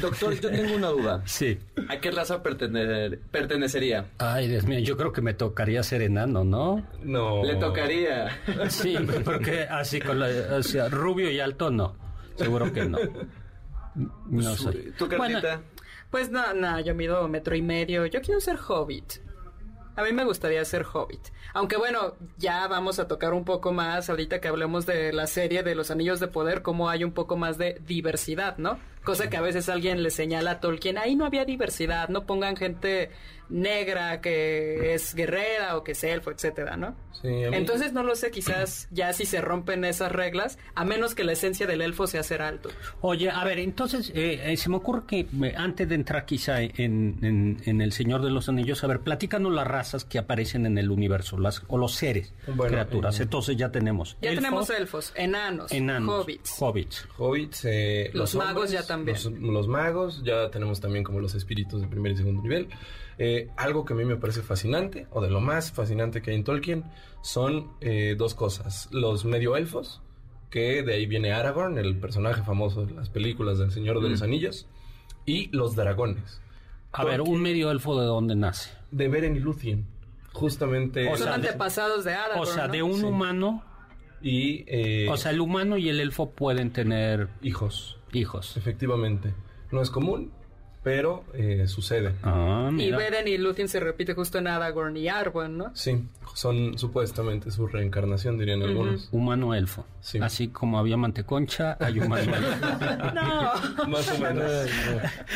[0.01, 1.21] Doctor, yo tengo una duda.
[1.25, 1.59] Sí.
[1.87, 4.05] ¿A qué raza pertene- pertenecería?
[4.17, 6.85] Ay, Dios mío, yo creo que me tocaría ser enano, ¿no?
[7.03, 7.43] No.
[7.43, 8.29] Le tocaría.
[8.69, 11.95] Sí, porque así con la, o sea, rubio y alto no.
[12.35, 12.97] Seguro que no.
[14.29, 14.93] No soy.
[14.97, 15.61] ¿Tu Bueno, cartita?
[16.09, 18.05] Pues no, no, yo mido metro y medio.
[18.07, 19.15] Yo quiero ser hobbit.
[19.99, 21.19] A mí me gustaría ser hobbit.
[21.53, 25.62] Aunque bueno, ya vamos a tocar un poco más ahorita que hablemos de la serie
[25.62, 28.79] de los Anillos de Poder, cómo hay un poco más de diversidad, ¿no?
[29.03, 32.55] Cosa que a veces alguien le señala a Tolkien, ahí no había diversidad, no pongan
[32.57, 33.09] gente
[33.49, 36.95] negra que es guerrera o que es elfo, etcétera, ¿no?
[37.19, 40.85] Sí, a mí- Entonces no lo sé, quizás ya si se rompen esas reglas, a
[40.85, 42.69] menos que la esencia del elfo sea ser alto.
[43.01, 46.62] Oye, a ver, entonces eh, eh, se me ocurre que eh, antes de entrar quizá
[46.62, 46.71] en,
[47.23, 50.77] en- en El Señor de los Anillos, a ver, platícanos las razas que aparecen en
[50.77, 53.19] el universo, las, o los seres, Bueno, criaturas.
[53.19, 54.15] eh, entonces ya tenemos.
[54.21, 56.55] Ya elfos, tenemos elfos, enanos, enanos, hobbits.
[56.62, 57.07] hobbits.
[57.17, 59.15] Hobbits, eh, Los magos ya también.
[59.15, 62.67] Los, los magos, ya tenemos también como los espíritus de primer y segundo nivel.
[63.17, 66.38] Eh, algo que a mí me parece fascinante, o de lo más fascinante que hay
[66.38, 66.84] en Tolkien,
[67.21, 68.89] son eh, dos cosas.
[68.91, 70.02] Los medio elfos,
[70.49, 74.21] que de ahí viene Aragorn, el personaje famoso de las películas del Señor de los
[74.21, 74.67] Anillos,
[75.25, 76.41] y los dragones.
[76.91, 78.71] A ver, un medio elfo de dónde nace.
[78.91, 79.86] De Beren y Lúthien,
[80.34, 81.06] justamente.
[81.08, 82.73] O Son sea, de- antepasados de Aragorn, O sea, ¿no?
[82.73, 83.04] de un Sí.
[83.04, 83.63] humano,
[84.21, 87.97] y eh, o sea, el humano y el elfo pueden tener hijos.
[88.13, 88.58] hijos.
[88.58, 89.34] Efectivamente.
[89.71, 90.32] No es común,
[90.83, 92.13] pero eh, sucede.
[92.23, 92.91] Ah, Y.
[92.91, 95.71] Beren y Lúthien se repite justo en Aragorn y Arwen, ¿no?
[95.75, 99.09] Sí, son supuestamente su reencarnación, dirían algunos.
[99.11, 99.85] Humano elfo.
[99.99, 100.19] Sí.
[100.21, 102.65] Así como había manteconcha, hay humano elfo.
[103.13, 103.87] No.
[103.89, 104.45] Más o menos.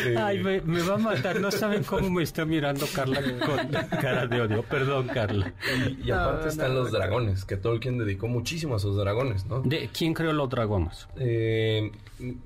[0.05, 1.39] Eh, Ay, me, me va a matar.
[1.41, 3.67] No saben cómo me está mirando Carla con
[3.99, 4.63] cara de odio.
[4.63, 5.53] Perdón, Carla.
[5.99, 6.97] y, y aparte No, están no, los no.
[6.99, 9.61] dragones, que Tolkien dedicó muchísimo a sus dragones, ¿no?
[9.61, 11.07] ¿De quién creó los dragones?
[11.17, 11.91] Eh,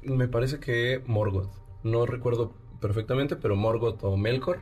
[0.01, 1.51] me parece que Morgoth.
[1.83, 4.59] No recuerdo perfectamente, pero Morgoth o Melkor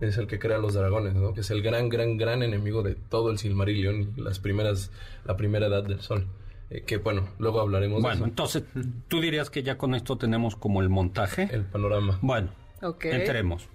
[0.00, 1.32] es el que crea los dragones, ¿no?
[1.34, 4.90] Que es el gran, gran, gran enemigo de todo el Silmarillion y las primeras,
[5.24, 6.26] la primera edad del Sol.
[6.70, 8.24] Eh, que bueno, luego hablaremos Bueno, de eso.
[8.28, 8.64] entonces,
[9.08, 11.48] ¿tú dirías que ya con esto tenemos como el montaje?
[11.52, 12.18] El panorama.
[12.22, 12.48] Bueno,
[12.82, 13.04] Ok.
[13.06, 13.68] entremos.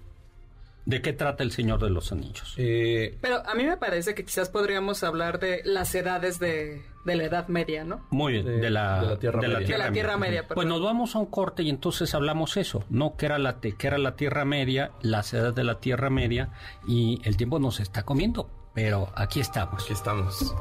[0.90, 2.54] ¿De qué trata El Señor de los Anillos?
[2.56, 7.14] Eh, Pero a mí me parece que quizás podríamos hablar de las edades de, de
[7.16, 8.04] la Edad Media, ¿no?
[8.10, 9.58] Muy bien, De- de, la, de la Tierra Media.
[9.60, 13.16] De la Tierra Media, Pues nos vamos a un corte y entonces hablamos eso, ¿no?
[13.16, 16.50] Que era la, te- que era la Tierra Media, las edades de la Tierra Media
[16.88, 19.84] y el tiempo nos está comiendo, pero aquí estamos.
[19.84, 20.52] aquí estamos.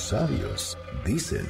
[0.00, 1.46] Sabios dicen,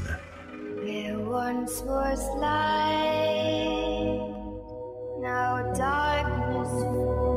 [0.82, 4.08] There once was light,
[5.20, 7.30] now darkness falls.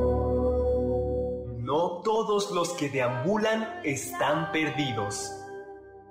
[1.59, 5.31] No todos los que deambulan están perdidos.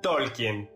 [0.01, 0.71] Tolkien.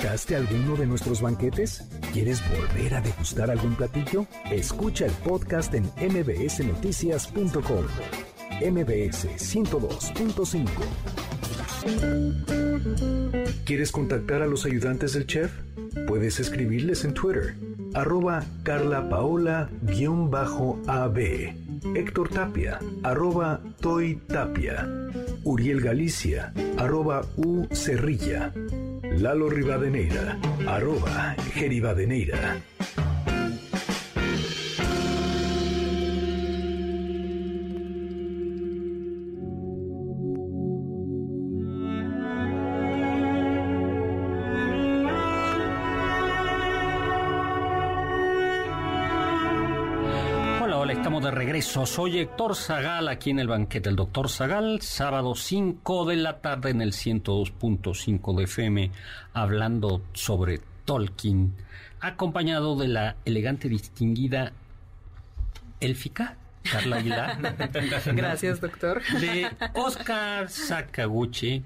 [0.00, 1.84] ¿Faltaste alguno de nuestros banquetes?
[2.14, 4.26] ¿Quieres volver a degustar algún platillo?
[4.50, 7.84] Escucha el podcast en mbsnoticias.com.
[8.62, 10.68] MBS 102.5
[13.66, 15.52] ¿Quieres contactar a los ayudantes del chef?
[16.06, 17.54] Puedes escribirles en Twitter,
[17.92, 19.68] arroba carlapaola-ab,
[21.94, 24.88] Héctor Tapia, arroba Toy Tapia,
[25.44, 27.66] Uriel Galicia, arroba U
[29.18, 32.62] Lalo Rivadeneira, arroba Geribadeneira.
[51.62, 56.70] Soy Héctor Zagal aquí en el banquete del Doctor Zagal, sábado 5 de la tarde
[56.70, 58.90] en el 102.5 de FM,
[59.34, 61.54] hablando sobre Tolkien,
[62.00, 64.52] acompañado de la elegante, distinguida
[65.80, 67.38] élfica, Carla Aguilar,
[68.14, 69.02] Gracias, doctor.
[69.20, 71.62] de Oscar Sakaguchi,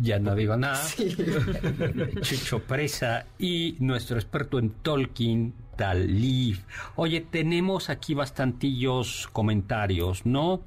[0.00, 0.82] ya no digo nada,
[2.22, 6.64] Chucho Presa y nuestro experto en Tolkien, Talif.
[6.96, 10.62] Oye, tenemos aquí bastantillos comentarios, ¿no?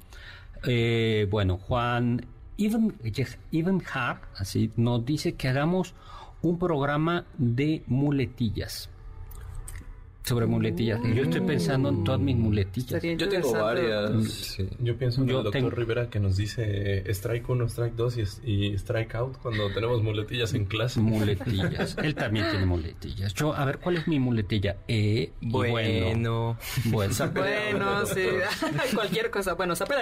[0.64, 2.94] Eh, bueno, Juan Even,
[3.50, 5.94] Evenhard, así, nos dice que hagamos
[6.42, 8.88] un programa de muletillas.
[10.24, 11.00] Sobre muletillas.
[11.14, 13.02] Yo estoy pensando en todas mis muletillas.
[13.02, 14.24] Yo tengo varias.
[14.32, 14.66] sí.
[14.78, 18.16] Yo pienso en Yo el doctor tengo- Rivera que nos dice strike 1, strike 2
[18.46, 20.98] y, strike out cuando tenemos muletillas en clase.
[21.00, 21.96] Muletillas.
[22.02, 23.34] Él también tiene muletillas.
[23.34, 24.76] Yo, a ver, ¿cuál es mi muletilla?
[24.88, 25.72] Eh, bueno.
[25.74, 26.56] Bueno.
[26.86, 27.14] Bueno.
[27.34, 28.26] Bueno, sí.
[28.94, 29.52] Cualquier cosa.
[29.54, 29.94] Bueno, sape.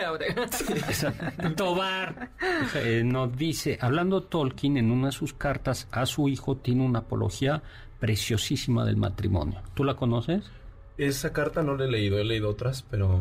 [1.57, 2.31] Tobar
[2.77, 7.01] eh, nos dice, hablando Tolkien en una de sus cartas a su hijo, tiene una
[7.01, 7.63] apología
[8.03, 9.63] preciosísima del matrimonio.
[9.75, 10.51] ¿Tú la conoces?
[10.99, 13.21] Esa carta no la he leído, he leído otras, pero...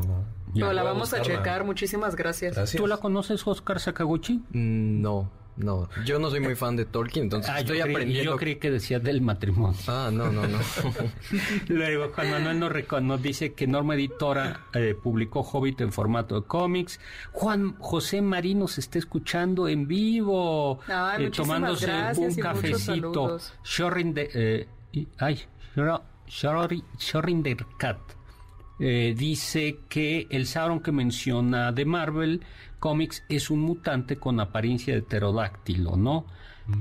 [0.56, 1.64] Pero la a vamos a checar.
[1.66, 2.56] Muchísimas gracias.
[2.56, 2.82] Gracias.
[2.82, 4.42] ¿Tú la conoces, Oscar Sakaguchi?
[4.54, 5.90] Mm, No, no.
[6.06, 8.32] Yo no soy muy fan de Tolkien, entonces Ah, yo, estoy creí, aprendiendo.
[8.32, 9.78] yo creí que decía del matrimonio.
[9.88, 10.58] Ah, no, no, no.
[11.68, 16.48] Luego Juan Manuel nos, nos dice que Norma Editora eh, publicó Hobbit en formato de
[16.48, 17.00] cómics.
[17.32, 23.40] Juan José Marín nos está escuchando en vivo, Ay, eh, tomándose gracias un cafecito.
[23.64, 25.40] Shorin de, eh, y- ay,
[25.76, 27.98] Shoro- Shori- Shorinder Cat
[28.80, 32.42] eh, dice que el Sauron que menciona de Marvel
[32.82, 36.26] Comics es un mutante con apariencia de pterodáctilo, ¿no?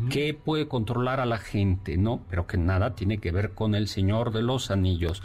[0.09, 2.23] Que puede controlar a la gente, ¿no?
[2.31, 5.23] Pero que nada tiene que ver con el Señor de los Anillos.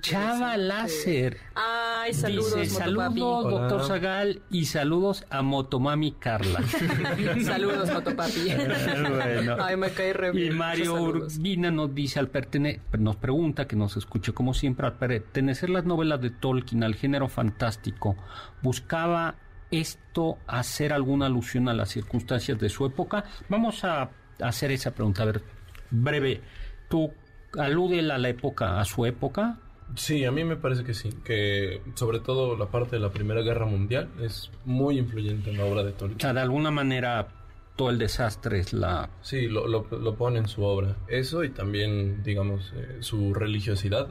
[0.00, 1.38] Chava Láser.
[1.54, 3.86] Ay, saludos, Dice, saludos, doctor.
[3.86, 6.62] Zagal, y saludos a Motomami Carla.
[7.44, 8.48] Saludos, Motopapi.
[9.08, 9.56] Bueno.
[9.60, 10.56] Ay, me cae re Y bien.
[10.56, 11.36] Mario Muchos saludos.
[11.36, 15.84] Urbina nos dice al pertene nos pregunta que nos escuche como siempre al pertenecer las
[15.84, 18.16] novelas de Tolkien al género fantástico
[18.62, 19.36] buscaba
[19.70, 25.22] esto hacer alguna alusión a las circunstancias de su época vamos a hacer esa pregunta
[25.22, 25.42] a ver
[25.90, 26.40] breve
[26.88, 27.12] tú
[27.58, 29.58] alude a la época a su época
[29.94, 33.40] Sí, a mí me parece que sí, que sobre todo la parte de la Primera
[33.40, 36.20] Guerra Mundial es muy influyente en la obra de o Tolkien.
[36.20, 37.28] sea de alguna manera
[37.74, 40.94] todo el desastre es la Sí, lo, lo, lo pone en su obra.
[41.08, 44.08] Eso y también, digamos, eh, su religiosidad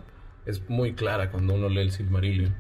[0.48, 2.56] es muy clara cuando uno lee el Silmarillion.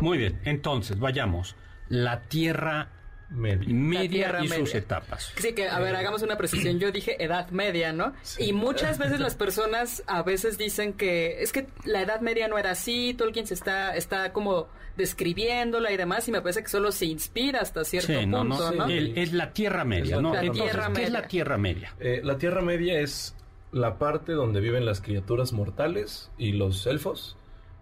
[0.00, 1.56] muy bien entonces vayamos
[1.92, 2.88] la Tierra
[3.28, 3.68] Media.
[3.72, 6.78] Media Tierra y sus etapas Sí, que, a ver, hagamos una precisión.
[6.78, 8.12] Yo dije edad media, ¿no?
[8.38, 12.58] Y muchas veces las personas a veces dicen que es que la edad media no
[12.58, 16.92] era así, Tolkien se está, está como describiéndola y demás, y me parece que solo
[16.92, 18.92] se inspira hasta cierto Sí, no, punto, no, ¿no?
[18.92, 20.30] el- es la Tierra Media, la ¿no?
[20.32, 20.92] Tierra Entonces, Media.
[20.94, 21.94] ¿qué es la Tierra Media?
[22.00, 23.34] Eh, la Tierra Media es
[23.72, 27.36] la parte donde viven las criaturas mortales y los elfos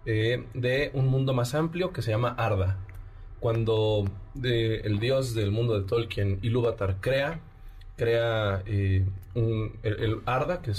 [0.05, 2.77] eh, de un mundo más amplio que se llama Arda.
[3.41, 4.05] Cuando
[4.43, 7.39] el dios del mundo de Tolkien, Ilúvatar, crea,
[7.97, 10.73] crea eh, el, Arda, que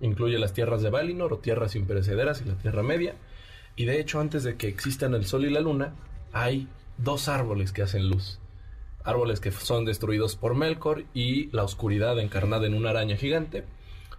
[0.00, 3.16] incluye las tierras de Valinor o tierras imperecederas y la Tierra Media.
[3.76, 5.92] Y de hecho, antes de que existan el Sol y la Luna,
[6.32, 8.38] hay dos árboles que hacen luz.
[9.04, 13.64] Árboles que son destruidos por Melkor y la oscuridad encarnada en una araña gigante.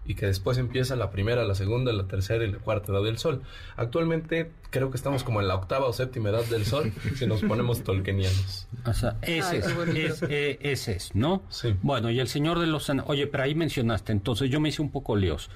[0.05, 3.17] Y que después empieza la primera, la segunda, la tercera y la cuarta edad del
[3.17, 3.43] Sol.
[3.75, 7.41] Actualmente creo que estamos como en la octava o séptima edad del Sol si nos
[7.43, 8.67] ponemos tolkienianos.
[8.85, 11.43] O sea, ese Ay, es, es, eh, ese es, ¿no?
[11.49, 11.75] Sí.
[11.81, 12.89] Bueno, y el Señor de los.
[13.05, 15.49] Oye, pero ahí mencionaste, entonces yo me hice un poco líos.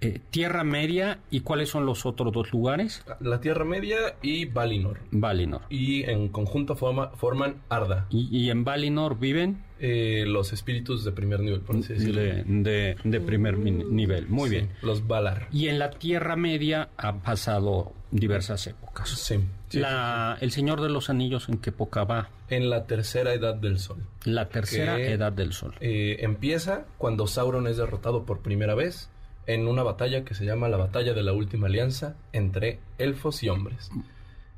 [0.00, 3.04] Eh, Tierra Media, ¿y cuáles son los otros dos lugares?
[3.20, 5.00] La Tierra Media y Valinor.
[5.10, 5.62] Valinor.
[5.70, 8.06] Y en conjunto forma- forman Arda.
[8.10, 12.20] Y, y en Valinor viven eh, los espíritus de primer nivel, por así decirlo.
[12.20, 14.28] de, de- de primer nivel.
[14.28, 14.70] Muy Sí, bien.
[14.82, 15.48] Los Valar.
[15.52, 19.08] Y en la Tierra Media han pasado diversas épocas.
[19.08, 19.38] Sí.
[19.68, 22.30] sí, la, El Señor de los Anillos, ¿en qué época va?
[22.48, 23.98] En la tercera edad del Sol.
[24.24, 25.74] La tercera Que- edad del Sol.
[25.80, 29.10] Eh, empieza cuando Sauron es derrotado por primera vez
[29.48, 33.48] en una batalla que se llama la Batalla de la Última Alianza entre elfos y
[33.48, 33.90] hombres.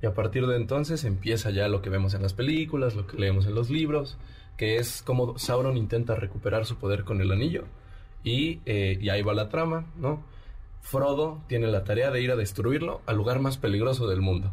[0.03, 3.17] Y a partir de entonces empieza ya lo que vemos en las películas, lo que
[3.17, 4.19] leemos en los libros,
[4.57, 7.67] que es como Sauron intenta recuperar su poder con el anillo.
[8.25, 10.25] Y, eh, y ahí va la trama, ¿no?
[10.83, 14.51] Frodo tiene la tarea de ir a destruirlo al lugar más peligroso del mundo.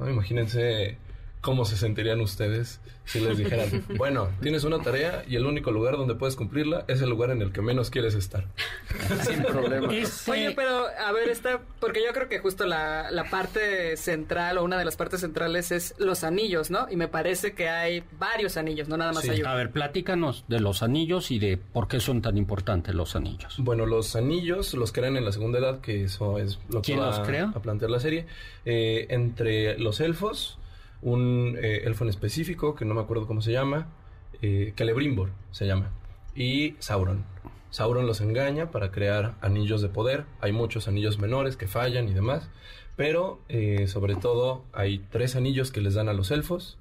[0.00, 0.98] Imagínense
[1.40, 5.96] cómo se sentirían ustedes si les dijeran, bueno, tienes una tarea y el único lugar
[5.96, 8.44] donde puedes cumplirla es el lugar en el que menos quieres estar.
[9.26, 9.88] Sin problema.
[9.88, 14.64] Oye, pero a ver, está, porque yo creo que justo la, la parte central o
[14.64, 16.86] una de las partes centrales es los anillos, ¿no?
[16.90, 19.30] Y me parece que hay varios anillos, no nada más Sí.
[19.30, 19.48] hay uno.
[19.50, 23.54] A ver, platícanos de los anillos y de por qué son tan importantes los anillos.
[23.58, 27.00] Bueno, los anillos los crean en la segunda edad, que eso es lo que ¿Quién
[27.00, 27.52] va los crea?
[27.54, 28.26] a plantear la serie.
[28.66, 30.57] Eh, entre los elfos,
[31.02, 33.88] un eh, elfo en específico, que no me acuerdo cómo se llama,
[34.42, 35.90] eh, Celebrimbor se llama,
[36.34, 37.24] y Sauron.
[37.70, 40.24] Sauron los engaña para crear anillos de poder.
[40.40, 42.48] Hay muchos anillos menores que fallan y demás,
[42.96, 46.78] pero eh, sobre todo hay tres anillos que les dan a los elfos,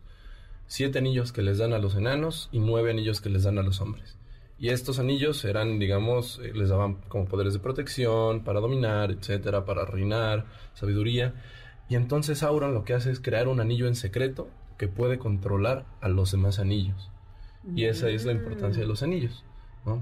[0.65, 3.63] siete anillos que les dan a los enanos y nueve anillos que les dan a
[3.63, 4.17] los hombres.
[4.59, 9.65] Y estos anillos eran, digamos, eh, les daban como poderes de protección, para dominar, etcétera,
[9.65, 11.35] para reinar, sabiduría.
[11.89, 15.85] Y entonces Sauron lo que hace es crear un anillo en secreto que puede controlar
[16.01, 17.09] a los demás anillos.
[17.75, 19.43] Y esa es la importancia de los anillos.
[19.85, 20.01] ¿no?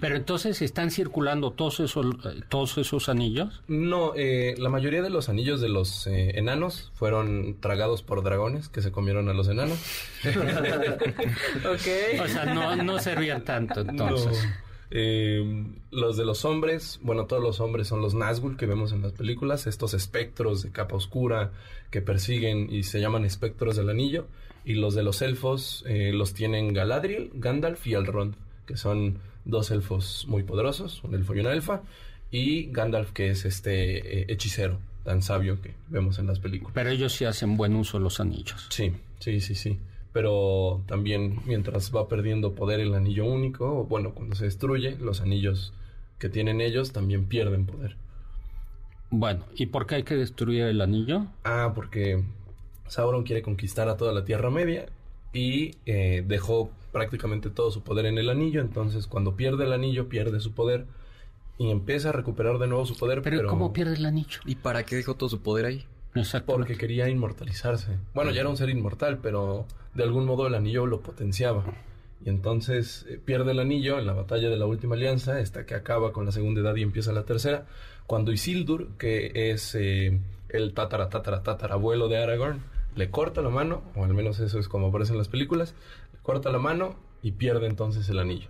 [0.00, 3.62] Pero entonces están circulando todos esos, eh, todos esos anillos.
[3.66, 8.68] No, eh, la mayoría de los anillos de los eh, enanos fueron tragados por dragones
[8.68, 9.78] que se comieron a los enanos.
[11.66, 12.22] Ok.
[12.22, 14.44] O sea, no, no servían tanto entonces.
[14.44, 14.65] No.
[14.90, 19.02] Eh, los de los hombres, bueno, todos los hombres son los Nazgûl que vemos en
[19.02, 21.50] las películas, estos espectros de capa oscura
[21.90, 24.26] que persiguen y se llaman espectros del anillo.
[24.64, 28.34] Y los de los elfos eh, los tienen Galadriel, Gandalf y Elrond,
[28.66, 31.82] que son dos elfos muy poderosos, un elfo y una elfa.
[32.32, 36.74] Y Gandalf, que es este eh, hechicero tan sabio que vemos en las películas.
[36.74, 38.66] Pero ellos sí hacen buen uso de los anillos.
[38.70, 39.78] Sí, sí, sí, sí.
[40.16, 45.20] Pero también mientras va perdiendo poder el anillo único, o bueno, cuando se destruye, los
[45.20, 45.74] anillos
[46.18, 47.98] que tienen ellos también pierden poder.
[49.10, 51.26] Bueno, ¿y por qué hay que destruir el anillo?
[51.44, 52.24] Ah, porque
[52.88, 54.86] Sauron quiere conquistar a toda la Tierra Media
[55.34, 60.08] y eh, dejó prácticamente todo su poder en el anillo, entonces cuando pierde el anillo
[60.08, 60.86] pierde su poder
[61.58, 64.40] y empieza a recuperar de nuevo su poder, Pero, pero, ¿cómo pierde el anillo?
[64.46, 65.84] ¿Y para qué dejó todo su poder ahí?
[66.54, 67.98] Porque quería inmortalizarse.
[68.14, 71.64] Bueno, ya era un ser inmortal, pero de algún modo el anillo lo potenciaba.
[72.24, 75.74] Y entonces eh, pierde el anillo en la batalla de la última alianza, esta que
[75.74, 77.66] acaba con la segunda edad y empieza la tercera,
[78.06, 82.62] cuando Isildur, que es eh, el tatara, tatara, tatarabuelo de Aragorn,
[82.94, 85.74] le corta la mano, o al menos eso es como aparece en las películas,
[86.12, 88.48] le corta la mano y pierde entonces el anillo.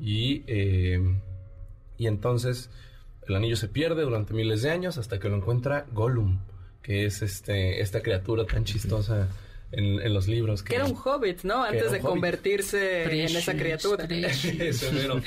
[0.00, 1.00] Y, eh,
[1.98, 2.70] y entonces
[3.26, 6.40] el anillo se pierde durante miles de años hasta que lo encuentra Gollum,
[6.84, 9.26] que es este, esta criatura tan chistosa
[9.72, 10.62] en, en los libros.
[10.62, 11.64] Que era un hobbit, ¿no?
[11.64, 12.02] Antes de hobbit.
[12.02, 14.06] convertirse en esa criatura.
[14.32, 15.20] se Mi tesoro,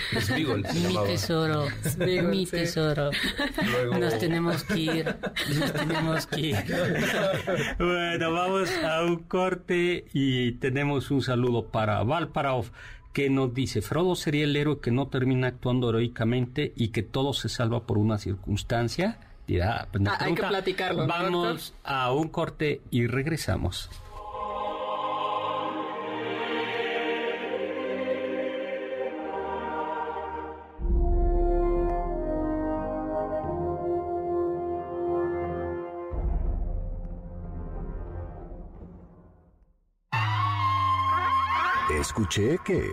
[1.84, 2.52] Smeagol, mi sí.
[2.52, 3.10] tesoro.
[3.72, 5.16] Luego- Nos tenemos que ir,
[5.60, 6.56] nos tenemos que ir.
[7.80, 12.66] Bueno, vamos a un corte y tenemos un saludo para Valparov
[13.14, 17.34] que nos dice, Frodo sería el héroe que no termina actuando heroicamente y que todo
[17.34, 19.20] se salva por una circunstancia.
[19.48, 23.90] Dirá, pues, Ah, hay que platicarlo, ¿no, Vamos a un corte y regresamos.
[41.90, 42.84] Escuché que...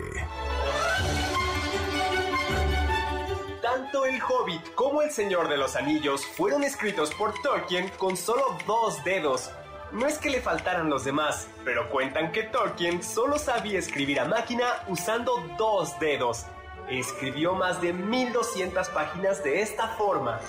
[4.74, 9.50] Como El Señor de los Anillos fueron escritos por Tolkien con solo dos dedos.
[9.92, 14.24] No es que le faltaran los demás, pero cuentan que Tolkien solo sabía escribir a
[14.24, 16.46] máquina usando dos dedos.
[16.88, 20.40] Escribió más de 1200 páginas de esta forma.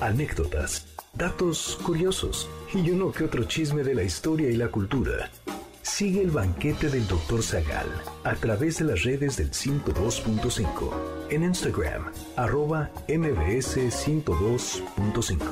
[0.00, 5.30] Anécdotas, datos curiosos y uno que otro chisme de la historia y la cultura.
[5.82, 7.42] Sigue el banquete del Dr.
[7.42, 7.86] Zagal
[8.24, 10.90] a través de las redes del 102.5
[11.30, 12.04] en Instagram,
[12.36, 15.42] arroba mbs 102.5.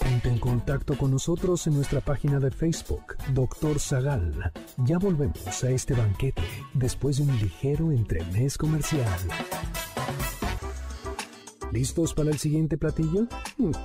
[0.00, 3.78] Ponte en contacto con nosotros en nuestra página de Facebook, Dr.
[3.78, 4.52] Zagal.
[4.78, 6.42] Ya volvemos a este banquete
[6.74, 9.18] después de un ligero entremés comercial.
[11.72, 13.26] ¿Listos para el siguiente platillo?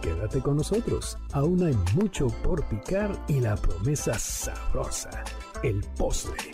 [0.01, 1.17] Quédate con nosotros.
[1.33, 5.23] Aún hay mucho por picar y la promesa sabrosa,
[5.61, 6.51] el postre.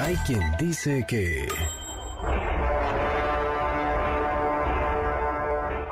[0.00, 1.48] Hay quien dice que...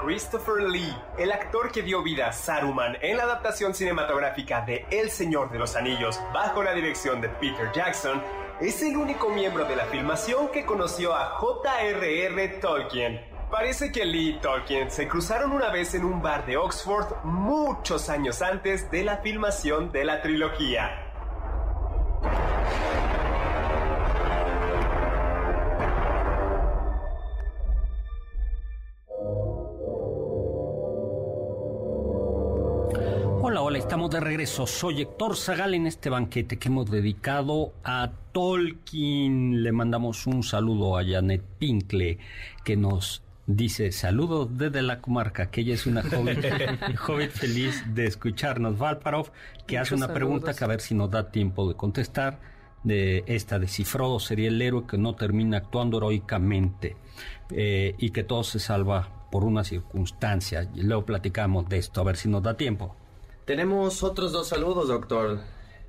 [0.04, 5.08] Christopher Lee, el actor que dio vida a Saruman en la adaptación cinematográfica de El
[5.08, 8.20] Señor de los Anillos bajo la dirección de Peter Jackson,
[8.62, 12.48] es el único miembro de la filmación que conoció a J.R.R.
[12.60, 13.20] Tolkien.
[13.50, 18.08] Parece que Lee y Tolkien se cruzaron una vez en un bar de Oxford muchos
[18.08, 21.01] años antes de la filmación de la trilogía.
[33.72, 34.66] Hola, estamos de regreso.
[34.66, 39.62] Soy Héctor Zagal en este banquete que hemos dedicado a Tolkien.
[39.62, 42.18] Le mandamos un saludo a Janet Pinkle
[42.64, 46.42] que nos dice saludos desde la comarca, que ella es una joven,
[46.98, 48.76] joven feliz de escucharnos.
[48.76, 49.32] Valparov,
[49.66, 52.40] que hace una pregunta que a ver si nos da tiempo de contestar.
[52.84, 56.96] De esta de si Frodo sería el héroe que no termina actuando heroicamente
[57.48, 60.68] eh, y que todo se salva por una circunstancia.
[60.74, 62.96] Y luego platicamos de esto, a ver si nos da tiempo.
[63.44, 65.40] Tenemos otros dos saludos, doctor.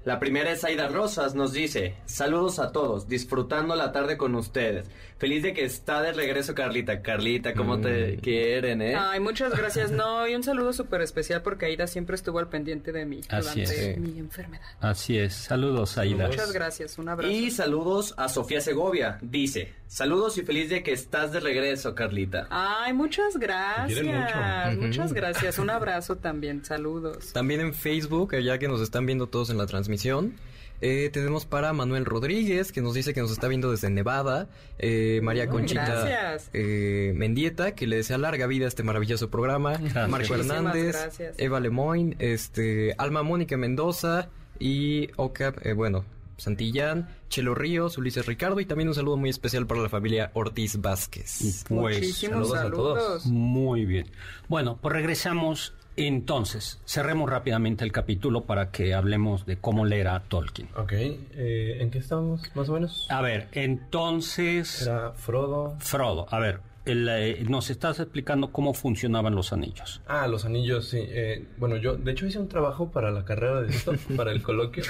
[0.06, 4.86] La primera es Aida Rosas, nos dice, saludos a todos, disfrutando la tarde con ustedes.
[5.18, 7.02] Feliz de que está de regreso Carlita.
[7.02, 8.96] Carlita, ¿cómo te quieren, eh?
[8.98, 9.92] Ay, muchas gracias.
[9.92, 13.62] No, y un saludo súper especial porque Aida siempre estuvo al pendiente de mí Así
[13.62, 13.98] durante es.
[13.98, 14.66] mi enfermedad.
[14.82, 15.34] Así es.
[15.36, 16.28] Saludos, Aida.
[16.28, 17.32] Muchas gracias, un abrazo.
[17.32, 22.48] Y saludos a Sofía Segovia, dice, saludos y feliz de que estás de regreso, Carlita.
[22.50, 24.04] Ay, muchas gracias.
[24.04, 24.82] mucho.
[24.82, 25.60] Muchas gracias.
[25.60, 26.66] Un abrazo también.
[26.66, 27.32] Saludos.
[27.32, 30.34] También en Facebook, ya que nos están viendo todos en la transmisión,
[30.82, 35.22] eh, tenemos para Manuel Rodríguez, que nos dice que nos está viendo desde Nevada, eh,
[35.24, 36.50] María Conchita gracias.
[36.54, 40.10] eh, Mendieta, que le desea larga vida a este maravilloso programa, Gracias.
[40.10, 41.36] Marco Muchísimas Hernández, gracias.
[41.40, 44.28] Eva Lemoyne, este, Alma Mónica Mendoza
[44.60, 46.04] y Ocap, eh, bueno,
[46.38, 50.80] Santillán, Chelo Ríos, Ulises Ricardo y también un saludo muy especial para la familia Ortiz
[50.82, 51.64] Vázquez.
[51.68, 53.26] Pues, Muchísimos saludos a todos.
[53.26, 54.12] Muy bien.
[54.48, 56.80] Bueno, pues regresamos entonces.
[56.86, 60.70] Cerremos rápidamente el capítulo para que hablemos de cómo leer a Tolkien.
[60.76, 63.08] Ok, eh, ¿en qué estamos más o menos?
[63.10, 64.82] A ver, entonces...
[64.82, 65.76] Era Frodo.
[65.80, 70.02] Frodo, a ver, el, eh, nos estás explicando cómo funcionaban los anillos.
[70.08, 71.00] Ah, los anillos, sí.
[71.02, 74.42] Eh, bueno, yo de hecho hice un trabajo para la carrera de esto, para el
[74.42, 74.84] coloquio,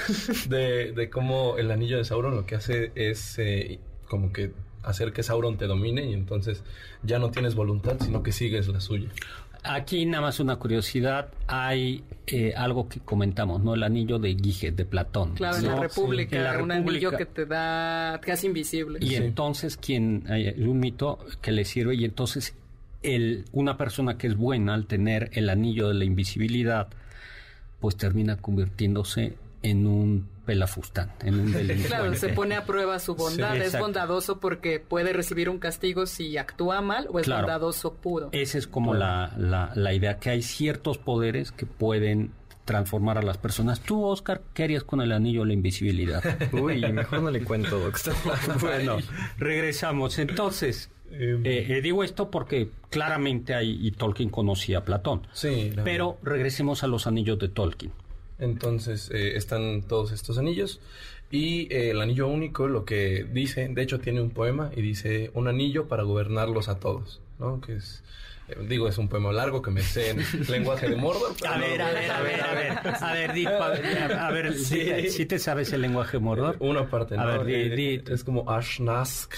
[0.48, 3.78] de, de cómo el anillo de Sauron lo que hace es eh,
[4.08, 6.62] como que hacer que Sauron te domine y entonces
[7.02, 9.08] ya no tienes voluntad, sino que sigues la suya.
[9.64, 13.74] Aquí nada más una curiosidad, hay eh, algo que comentamos, ¿no?
[13.74, 15.34] El anillo de Giges, de Platón.
[15.34, 15.82] Claro, en la ¿no?
[15.82, 17.18] República, En la un anillo República.
[17.18, 18.98] que te da casi invisible.
[19.02, 22.54] Y entonces quien hay un mito que le sirve y entonces
[23.02, 26.88] el, una persona que es buena al tener el anillo de la invisibilidad,
[27.80, 29.34] pues termina convirtiéndose
[29.64, 31.88] en un pelafustán, en un delincuente.
[31.88, 33.54] Claro, se pone a prueba su bondad.
[33.54, 37.42] Sí, es bondadoso porque puede recibir un castigo si actúa mal o es Claro.
[37.42, 38.28] bondadoso puro.
[38.32, 42.30] Esa es como la, la, la idea, que hay ciertos poderes que pueden
[42.66, 43.80] transformar a las personas.
[43.80, 46.22] Tú, Oscar, ¿qué harías con el anillo de la invisibilidad?
[46.52, 48.14] Uy, mejor no le cuento, doctor.
[48.60, 48.98] bueno,
[49.38, 50.18] regresamos.
[50.18, 55.26] Entonces, eh, eh, digo esto porque claramente hay, y Tolkien conocía a Platón.
[55.32, 57.92] Sí, Pero regresemos a los anillos de Tolkien.
[58.38, 60.80] Entonces eh, están todos estos anillos
[61.30, 65.30] y eh, el anillo único lo que dice, de hecho tiene un poema y dice
[65.34, 67.60] un anillo para gobernarlos a todos, ¿no?
[67.60, 68.02] Que es,
[68.48, 70.18] eh, digo, es un poema largo que me sé en
[70.48, 71.34] lenguaje de Mordor.
[71.48, 73.72] A no ver, a ver, a ver, a ver, a ver, di, pa-
[74.26, 76.56] a ver, si, si te sabes el lenguaje mordor.
[76.60, 77.22] Una parte, ¿no?
[77.22, 79.32] A ver, di, Eh, di- Es como Ashnask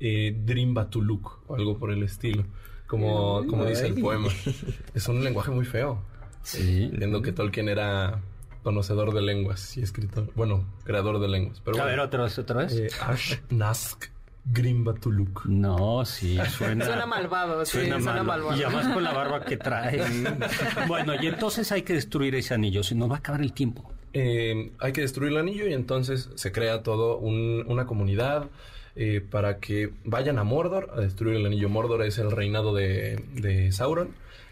[0.00, 2.44] eh, Drimbatuluk o algo por el estilo,
[2.86, 4.28] como, como dice el poema.
[4.94, 6.00] Es un lenguaje muy feo.
[6.42, 6.84] Sí.
[6.92, 8.20] Entiendo que Tolkien era
[8.62, 11.60] conocedor de lenguas y escritor, bueno, creador de lenguas.
[11.64, 11.90] Pero A bueno.
[11.96, 12.72] ver, otra vez, otra vez.
[12.74, 14.06] Eh, Ashnask
[14.50, 15.46] Grimbatuluk.
[15.46, 16.84] No, sí, suena.
[16.86, 18.24] Suena malvado, sí, suena, malo.
[18.24, 18.58] malvado.
[18.58, 20.02] Y además con la barba que trae.
[20.88, 23.90] bueno, y entonces hay que destruir ese anillo, si no va a acabar el tiempo.
[24.14, 28.48] Eh, hay que destruir el anillo y entonces se crea todo un- una comunidad
[28.96, 31.68] eh, para que vayan a Mordor a destruir el anillo.
[31.68, 34.08] Mordor es el reinado de, de Sauron.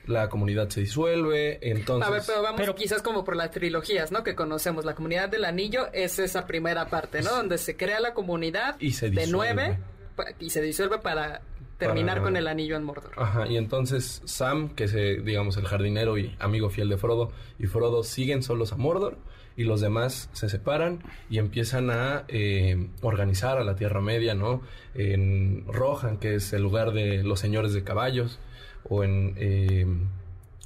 [0.07, 2.09] La comunidad se disuelve, entonces...
[2.09, 4.23] A ver, pero vamos quizás como por las trilogías, ¿no?
[4.23, 4.85] Que conocemos.
[4.85, 7.31] La comunidad del anillo es esa primera parte, ¿no?
[7.31, 9.55] Donde se crea la comunidad Y se de disuelve.
[9.55, 9.79] nueve
[10.41, 11.43] y se disuelve para
[11.79, 13.11] terminar Para- con el anillo en Mordor.
[13.17, 17.33] Ajá, y entonces Sam, que es, eh, digamos, el jardinero y amigo fiel de Frodo,
[17.59, 19.19] y Frodo siguen solos a Mordor,
[19.59, 24.63] y los demás se separan y empiezan a eh, organizar a la Tierra Media, ¿no?
[24.95, 28.39] En Rohan, que es el lugar de los señores de caballos,
[28.89, 29.87] o en eh,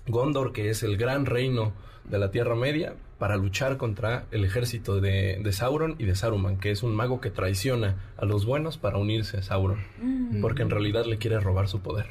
[0.06, 1.72] Gondor, que es el gran reino
[2.04, 6.56] de la Tierra Media, para luchar contra el ejército de, de Sauron y de Saruman,
[6.58, 10.40] que es un mago que traiciona a los buenos para unirse a Sauron, Mm.
[10.40, 12.06] porque en realidad le quiere robar su poder.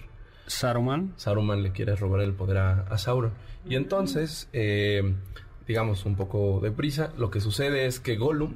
[0.46, 1.14] Saruman.
[1.18, 3.32] Saruman le quiere robar el poder a, a Sauron.
[3.68, 5.16] Y entonces, eh,
[5.68, 8.54] digamos un poco deprisa, lo que sucede es que Gollum,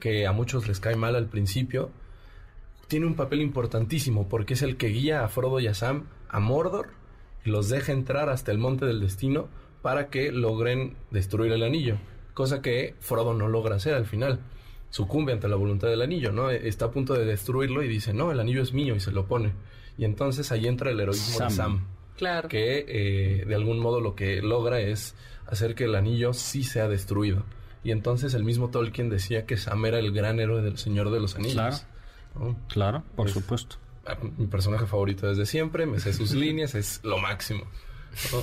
[0.00, 1.90] que a muchos les cae mal al principio,
[2.88, 6.40] tiene un papel importantísimo porque es el que guía a Frodo y a Sam a
[6.40, 6.88] Mordor
[7.44, 9.48] y los deja entrar hasta el Monte del Destino
[9.82, 11.96] para que logren destruir el anillo,
[12.34, 14.40] cosa que Frodo no logra hacer al final.
[14.90, 16.50] Sucumbe ante la voluntad del anillo, ¿no?
[16.50, 19.26] Está a punto de destruirlo y dice, no, el anillo es mío y se lo
[19.26, 19.52] pone.
[19.98, 21.48] Y entonces ahí entra el heroísmo Sam.
[21.48, 22.48] de Sam, Claro.
[22.48, 25.14] que eh, de algún modo lo que logra es
[25.46, 27.42] hacer que el anillo sí sea destruido.
[27.82, 31.20] Y entonces el mismo Tolkien decía que Sam era el gran héroe del Señor de
[31.20, 31.54] los Anillos.
[31.54, 31.76] Claro.
[32.38, 32.56] ¿no?
[32.68, 33.76] Claro, por Es- supuesto.
[34.38, 37.64] Mi personaje favorito desde siempre, me sé sus líneas, es lo máximo.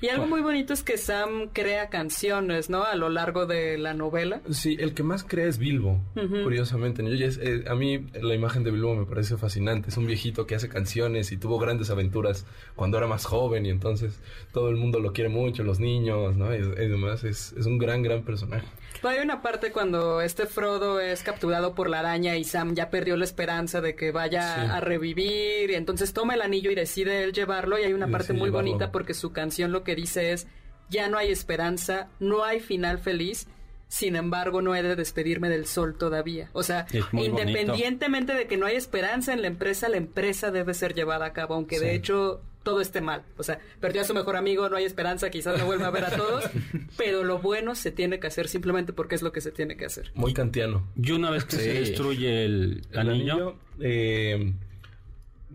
[0.00, 2.84] Y algo muy bonito es que Sam crea canciones, ¿no?
[2.84, 4.40] A lo largo de la novela.
[4.50, 6.00] Sí, el que más crea es Bilbo,
[6.42, 7.02] curiosamente.
[7.04, 9.90] Yo ya es- eh, a mí la imagen de Bilbo me parece fascinante.
[9.90, 13.70] Es un viejito que hace canciones y tuvo grandes aventuras cuando era más joven y
[13.70, 14.18] entonces
[14.52, 16.54] todo el mundo lo quiere mucho, los niños, ¿no?
[16.54, 18.66] Y, y demás, es, es un gran, gran personaje.
[19.02, 23.16] Hay una parte cuando este Frodo es capturado por la araña y Sam ya perdió
[23.16, 24.60] la esperanza de que vaya Sí.
[24.72, 28.10] a revivir y entonces toma el anillo y decide él llevarlo y hay una Y
[28.12, 28.68] parte muy llevarlo.
[28.70, 30.46] bonita porque su canción lo que dice es
[30.90, 33.46] ya no hay esperanza, no hay final feliz.
[33.88, 36.48] Sin embargo, no he de despedirme del sol todavía.
[36.52, 37.40] O sea, bonito.
[37.42, 41.32] independientemente de que no hay esperanza en la empresa, la empresa debe ser llevada a
[41.32, 43.22] cabo, aunque de hecho todo esté mal.
[43.36, 46.04] O sea, perdió a su mejor amigo, no hay esperanza, quizás no vuelva a ver
[46.04, 46.44] a todos,
[46.96, 49.86] pero lo bueno se tiene que hacer simplemente porque es lo que se tiene que
[49.86, 50.10] hacer.
[50.14, 50.86] Muy kantiano.
[50.96, 54.52] Y una vez que se destruye el, El anillo, anillo, eh,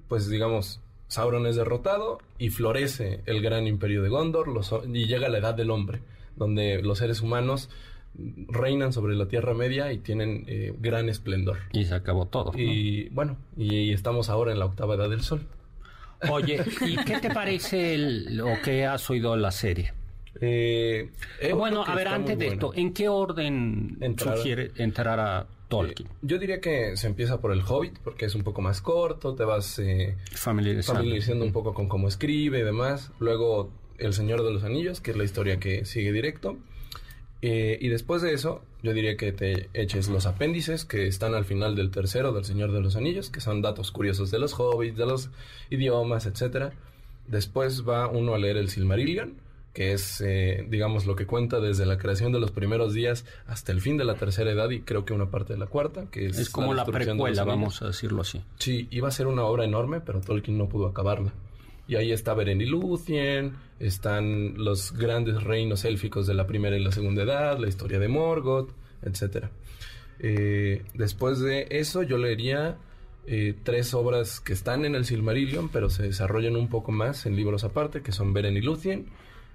[0.07, 5.29] pues digamos, Sauron es derrotado y florece el gran imperio de Gondor los y llega
[5.29, 6.01] la edad del hombre,
[6.35, 7.69] donde los seres humanos
[8.47, 11.57] reinan sobre la Tierra Media y tienen eh, gran esplendor.
[11.73, 12.51] y se acabó todo.
[12.53, 12.59] ¿no?
[12.59, 15.41] Y bueno, y, estamos ahora en la octava edad del sol.
[16.29, 19.93] Oye, ¿y qué te parece el- lo que has oído de la serie?
[20.41, 21.09] Eh,
[21.39, 24.37] oído bueno, a ver, antes de esto, ¿en qué orden Entrar.
[24.37, 26.09] sugiere entrar a Tolkien.
[26.21, 29.43] Yo diría que se empieza por el Hobbit, porque es un poco más corto, te
[29.45, 30.99] vas eh, Familiarizando.
[30.99, 33.11] familiarizando un poco con cómo escribe y demás.
[33.19, 36.57] Luego El Señor de los Anillos, que es la historia que sigue directo.
[37.41, 41.45] Eh, y después de eso, yo diría que te eches los apéndices que están al
[41.45, 44.97] final del tercero del Señor de los Anillos, que son datos curiosos de los hobbits,
[44.97, 45.29] de los
[45.69, 46.73] idiomas, etcétera.
[47.27, 49.33] Después va uno a leer el Silmarillion,
[49.73, 53.73] que es, eh, digamos, lo que cuenta desde la creación de los primeros días hasta
[53.73, 56.27] el fin de la tercera edad y creo que una parte de la cuarta, que
[56.27, 58.41] es, Es como la los precuela, vamos a decirlo así.
[58.57, 61.33] Sí, iba a ser una obra enorme, pero Tolkien no pudo acabarla.
[61.87, 66.83] Y ahí está Beren y Lúthien, están los grandes reinos élficos de la primera y
[66.83, 68.71] la segunda edad, la historia de Morgoth,
[69.03, 69.51] etcétera.
[70.19, 72.77] Eh, después de eso yo leería
[73.27, 77.35] eh, tres obras que están en el Silmarillion, pero se desarrollan un poco más en
[77.35, 79.07] libros aparte, que son Beren y Lúthien,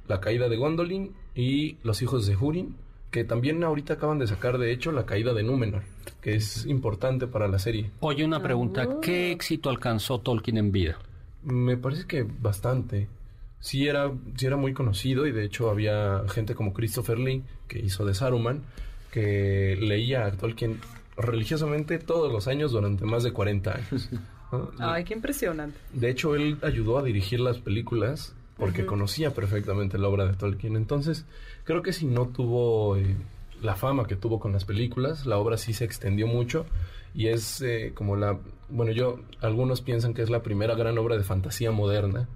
[0.08, 2.76] La caída de Gondolin y Los hijos de Húrin,
[3.10, 5.82] que también ahorita acaban de sacar de hecho La caída de Númenor,
[6.20, 7.90] que es importante para la serie.
[8.00, 9.00] Oye, una pregunta.
[9.00, 10.98] ¿Qué éxito alcanzó Tolkien en vida?
[11.42, 13.08] Me parece que bastante.
[13.60, 17.78] Sí era, sí era muy conocido y de hecho había gente como Christopher Lee, que
[17.78, 18.62] hizo de Saruman,
[19.10, 20.80] que leía a Tolkien
[21.16, 24.08] religiosamente todos los años durante más de 40 años.
[24.52, 24.70] ¿no?
[24.78, 25.78] Ay, qué impresionante.
[25.92, 30.76] De hecho, él ayudó a dirigir las películas porque conocía perfectamente la obra de Tolkien.
[30.76, 31.24] Entonces,
[31.64, 33.16] creo que si no tuvo eh,
[33.62, 36.66] la fama que tuvo con las películas, la obra sí se extendió mucho
[37.14, 38.38] y es eh, como la...
[38.68, 42.28] Bueno, yo, algunos piensan que es la primera gran obra de fantasía moderna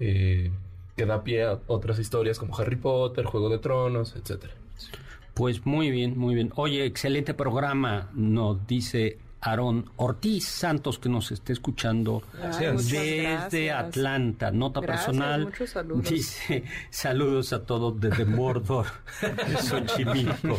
[0.00, 0.50] eh,
[0.96, 4.52] que da pie a otras historias como Harry Potter, Juego de Tronos, etcétera.
[5.34, 6.52] Pues muy bien, muy bien.
[6.56, 12.22] Oye, excelente programa, nos dice Aarón Ortiz Santos, que nos esté escuchando
[12.58, 13.76] desde gracias.
[13.78, 14.50] Atlanta.
[14.50, 15.44] Nota Gracias, personal.
[15.44, 16.08] muchos saludos.
[16.10, 18.86] Dice, saludos a todos desde Mordor,
[19.62, 20.58] Xochimilco.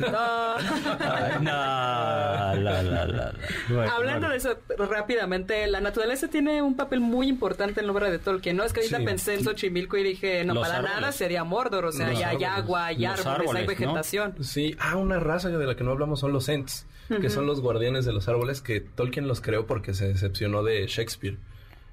[0.00, 0.54] No.
[0.56, 3.32] Ay, no, la, la, la, la.
[3.68, 4.30] Bueno, Hablando bueno.
[4.30, 4.56] de eso
[4.90, 8.64] rápidamente, la naturaleza tiene un papel muy importante en la obra de Tolkien, ¿no?
[8.64, 9.04] Es que ahorita Sí.
[9.04, 10.96] pensé en Xochimilco y dije, no, Los para árboles.
[11.00, 13.66] nada sería Mordor, o sea, Los ya hay agua, hay Los árboles, hay árboles, ¿no?
[13.86, 14.34] vegetación.
[14.44, 17.60] Sí, ah, una raza de la que no hablamos son los Ents, que son los
[17.60, 21.38] guardianes de los árboles que Tolkien los creó porque se decepcionó de Shakespeare.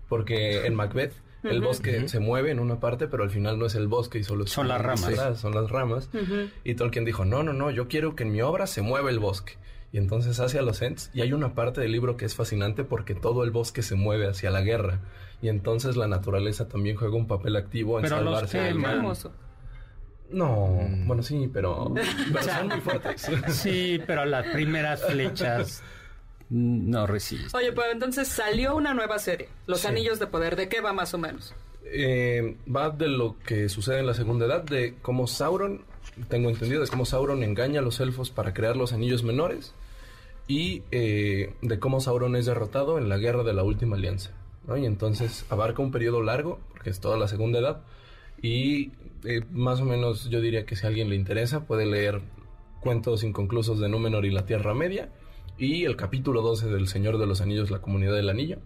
[0.10, 1.14] Porque en Macbeth
[1.44, 4.24] el bosque se mueve en una parte, pero al final no es el bosque y
[4.24, 5.40] solo Son las ramas.
[5.40, 6.10] Son las ramas.
[6.64, 9.20] Y Tolkien dijo, no, no, no, yo quiero que en mi obra se mueva el
[9.20, 9.58] bosque.
[9.92, 11.10] Y entonces hace a los Ents.
[11.14, 14.28] Y hay una parte del libro que es fascinante porque todo el bosque se mueve
[14.28, 15.00] hacia la guerra.
[15.42, 18.74] Y entonces la naturaleza también juega un papel activo en Pero los salvarse.
[18.74, 18.96] mal.
[18.98, 19.32] hermoso.
[20.30, 21.08] No, Mm.
[21.08, 21.94] bueno, sí, pero,
[22.34, 23.30] pero son muy fuertes.
[23.50, 25.84] Sí, pero las primeras flechas
[26.50, 27.50] no resisten.
[27.54, 29.88] Oye, pues entonces salió una nueva serie, Los Sí.
[29.88, 30.56] Anillos de Poder.
[30.56, 31.54] ¿De qué va más o menos?
[31.86, 35.84] Eh, va de lo que sucede en la segunda edad, de cómo Sauron,
[36.30, 39.74] tengo entendido, de cómo Sauron engaña a los elfos para crear los anillos menores
[40.48, 44.32] y eh, de cómo Sauron es derrotado en la guerra de la última alianza.
[44.68, 44.78] ¿no?
[44.78, 47.82] Y entonces abarca un periodo largo, porque es toda la segunda edad,
[48.42, 48.92] y
[49.24, 52.22] eh, más o menos yo diría que si a alguien le interesa puede leer
[52.80, 55.10] Cuentos inconclusos de Númenor y la Tierra Media
[55.58, 58.60] y el capítulo 12 del Señor de los Anillos, la Comunidad del Anillo,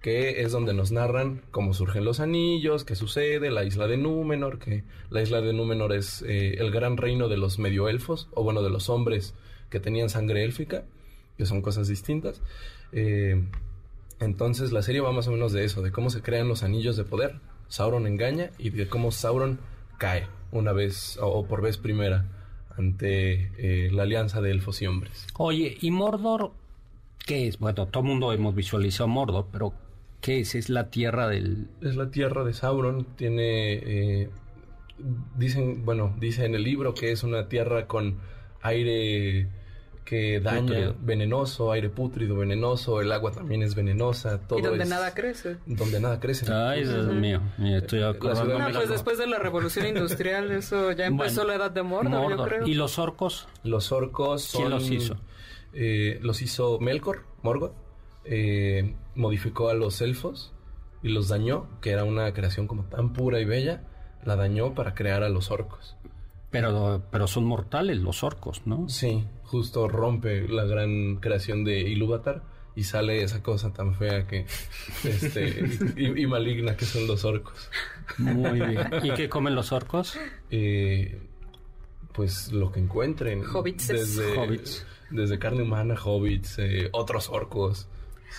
[0.00, 4.58] que es donde nos narran cómo surgen los anillos, qué sucede, la isla de Númenor,
[4.58, 8.62] que la isla de Númenor es eh, el gran reino de los medioelfos, o bueno,
[8.62, 9.34] de los hombres
[9.68, 10.84] que tenían sangre élfica,
[11.36, 12.40] que son cosas distintas.
[12.92, 13.44] Eh,
[14.20, 16.96] entonces la serie va más o menos de eso, de cómo se crean los anillos
[16.96, 19.58] de poder, Sauron engaña y de cómo Sauron
[19.98, 22.24] cae una vez o, o por vez primera
[22.76, 25.26] ante eh, la alianza de elfos y hombres.
[25.38, 26.52] Oye, ¿y Mordor
[27.24, 27.58] qué es?
[27.58, 29.72] Bueno, todo el mundo hemos visualizado Mordor, pero
[30.20, 30.54] ¿qué es?
[30.54, 31.68] ¿Es la tierra del...?
[31.80, 33.72] Es la tierra de Sauron, tiene...
[33.74, 34.30] eh,
[35.36, 38.18] dicen, bueno, dice en el libro que es una tierra con
[38.62, 39.48] aire
[40.06, 44.88] que daña, venenoso, aire pútrido, venenoso, el agua también es venenosa, todo y donde es-
[44.88, 45.56] nada crece.
[45.66, 46.50] Donde nada crece.
[46.50, 48.58] Ay, Dios mío, mira, estoy acordando.
[48.58, 52.30] No, pues después de la revolución industrial, eso ya empezó Bueno, la edad de Mordor,
[52.38, 52.66] yo creo.
[52.66, 53.48] ¿Y los orcos?
[53.64, 54.60] Los orcos son...
[54.62, 55.16] ¿Quién los hizo?
[55.74, 57.72] eh, los hizo Melkor, Morgoth.
[58.24, 60.52] eh, modificó a los elfos
[61.02, 63.82] y los dañó, que era una creación como tan pura y bella,
[64.24, 65.96] la dañó para crear a los orcos.
[66.50, 68.88] Pero, pero son mortales los orcos, ¿no?
[68.88, 72.42] Sí, justo rompe la gran creación de Ilúvatar
[72.74, 74.44] y sale esa cosa tan fea que
[75.04, 75.64] este
[75.96, 77.70] y, y maligna que son los orcos.
[78.18, 78.80] Muy bien.
[79.02, 80.18] ¿Y qué comen los orcos?
[80.50, 81.18] Eh,
[82.12, 83.42] pues lo que encuentren.
[83.44, 83.88] Hobbits.
[83.88, 84.86] Desde, Hobbits.
[85.10, 87.88] desde carne humana, hobbits, eh, otros orcos.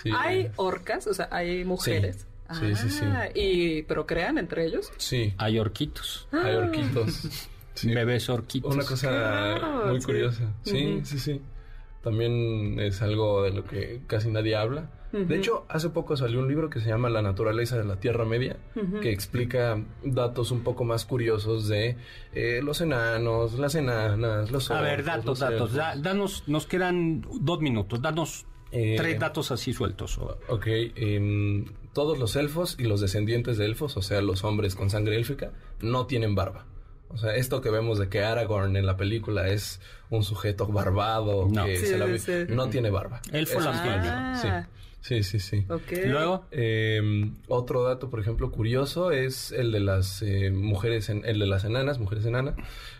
[0.02, 0.10] Sí.
[0.16, 2.26] Hay orcas, o sea, hay mujeres.
[2.58, 3.04] Sí, sí, sí.
[3.04, 4.90] Ah, ¿Y procrean entre ellos?
[4.96, 6.28] Sí, Hay orquitos.
[6.32, 7.48] hay orquitos.
[7.78, 7.92] Sí.
[7.94, 8.74] Bebés orquitos.
[8.74, 10.06] Una cosa Claro, muy sí.
[10.06, 10.54] curiosa.
[10.62, 11.40] Sí, sí, sí.
[12.02, 14.90] también es algo de lo que casi nadie habla.
[15.10, 18.26] De hecho, hace poco salió un libro que se llama La naturaleza de la Tierra
[18.26, 18.58] Media,
[19.00, 21.96] que explica datos un poco más curiosos de
[22.34, 25.72] eh, los enanos, las enanas, los A ver, datos, los datos.
[25.72, 28.02] da- danos, nos quedan dos minutos.
[28.02, 30.18] Danos Eh, tres datos así sueltos.
[30.48, 31.64] Ok, em,
[31.94, 35.52] todos los elfos y los descendientes de elfos, o sea, los hombres con sangre élfica,
[35.80, 36.66] no tienen barba.
[37.10, 39.80] O sea, esto que vemos de que Aragorn en la película es
[40.10, 41.64] un sujeto barbado, No.
[41.64, 42.32] que Sí, se la sí, vi- sí.
[42.48, 43.20] no tiene barba.
[43.32, 43.70] Es bueno.
[43.74, 44.66] Ah.
[45.00, 45.40] Sí, sí, sí.
[45.60, 45.66] sí.
[45.70, 45.92] Ok.
[46.06, 51.38] Luego, Eh, otro dato, por ejemplo, curioso es el de las eh, mujeres, en- el
[51.38, 52.56] de las enanas, mujeres enanas,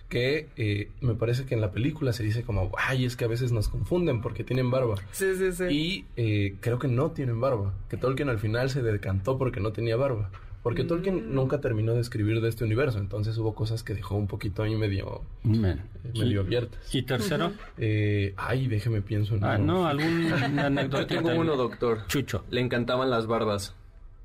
[0.08, 3.28] que eh, me parece que en la película se dice como, ay, es que a
[3.28, 4.94] veces nos confunden porque tienen barba.
[5.12, 5.64] Sí, sí, sí.
[5.64, 9.72] Y eh, creo que no tienen barba, que Tolkien al final se decantó porque no
[9.72, 10.30] tenía barba.
[10.68, 10.88] Porque Mm.
[10.88, 14.62] Tolkien nunca terminó de escribir de este universo, entonces hubo cosas que dejó un poquito
[14.62, 15.80] ahí medio, men.
[16.04, 16.94] eh, medio abiertas.
[16.94, 17.52] ¿Y tercero?
[17.78, 19.72] Eh, ay, déjeme pienso en Ah, uno.
[19.72, 21.00] no, algún anécdota.
[21.14, 22.06] Yo tengo uno, doctor.
[22.08, 22.44] Chucho.
[22.50, 23.74] Le encantaban las barbas.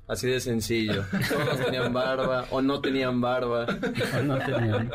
[0.06, 1.02] Así de sencillo.
[1.30, 3.64] Todos tenían barba o no tenían barba.
[4.22, 4.90] No tenían.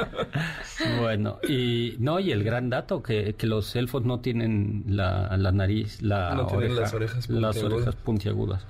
[0.99, 5.51] Bueno, y no, y el gran dato que, que los elfos no tienen la, la
[5.51, 7.73] nariz, la No tienen oreja- las orejas las puntiagudas.
[7.73, 8.65] orejas puntiagudas.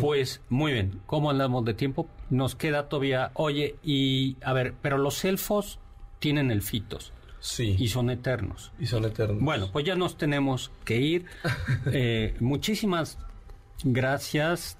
[0.00, 2.08] Pues muy bien, ¿cómo andamos de tiempo?
[2.30, 5.78] Nos queda todavía, oye, y a ver, pero los elfos
[6.18, 8.72] tienen elfitos Sí, y son eternos.
[8.78, 9.40] y son eternos.
[9.40, 11.26] Bueno, pues ya nos tenemos que ir.
[11.92, 13.18] Eh, muchísimas
[13.84, 14.76] gracias.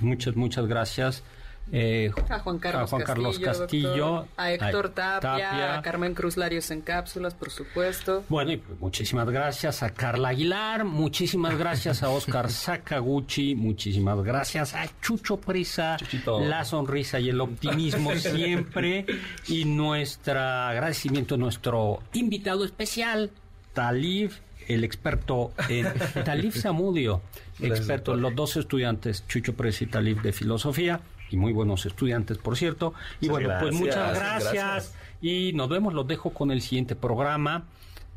[0.00, 1.24] Muchas, muchas gracias.
[1.72, 4.28] Eh, A Juan Carlos, a Juan Carlos Castillo, Castillo, doctor.
[4.36, 5.78] a Héctor a Tapia, Tapia.
[5.78, 8.22] a Carmen Cruz Larios en cápsulas, por supuesto.
[8.28, 12.50] Bueno, y pues muchísimas gracias a Carla Aguilar, muchísimas gracias a Oscar
[12.88, 16.40] Sakaguchi, muchísimas gracias a Chucho Prisa, Chuchito.
[16.40, 19.06] la sonrisa y el optimismo siempre,
[19.48, 23.30] y nuestro agradecimiento a nuestro invitado especial,
[23.72, 24.32] Talib,
[24.68, 25.86] el experto en
[26.24, 27.22] Talib Samudio,
[27.58, 31.00] Gracias, experto en los dos estudiantes, Chucho Prisa y Talib de filosofía,
[31.30, 32.94] y muy buenos estudiantes, por cierto.
[33.20, 34.52] Y bueno, pues muchas gracias.
[34.52, 34.94] gracias.
[35.20, 37.64] Y nos vemos, los dejo con el siguiente programa.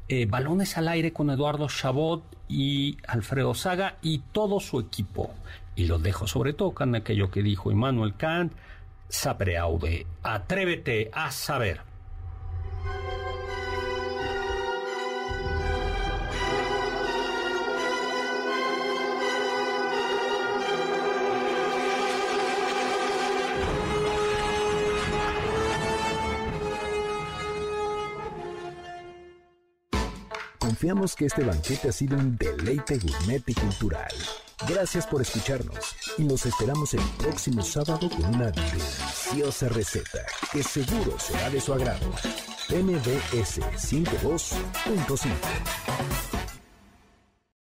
[0.09, 5.33] eh, Balones al aire con Eduardo Chabot y Alfredo Saga y todo su equipo.
[5.75, 8.53] Y los dejo sobre todo con aquello que dijo Immanuel Kant,
[9.09, 11.81] sapere aude, atrévete a saber.
[30.77, 34.13] Confiamos que este banquete ha sido un deleite gourmet y cultural.
[34.69, 40.23] Gracias por escucharnos y nos esperamos el próximo sábado con una deliciosa receta
[40.53, 42.11] que seguro será de su agrado.
[42.69, 46.36] MBS 52.5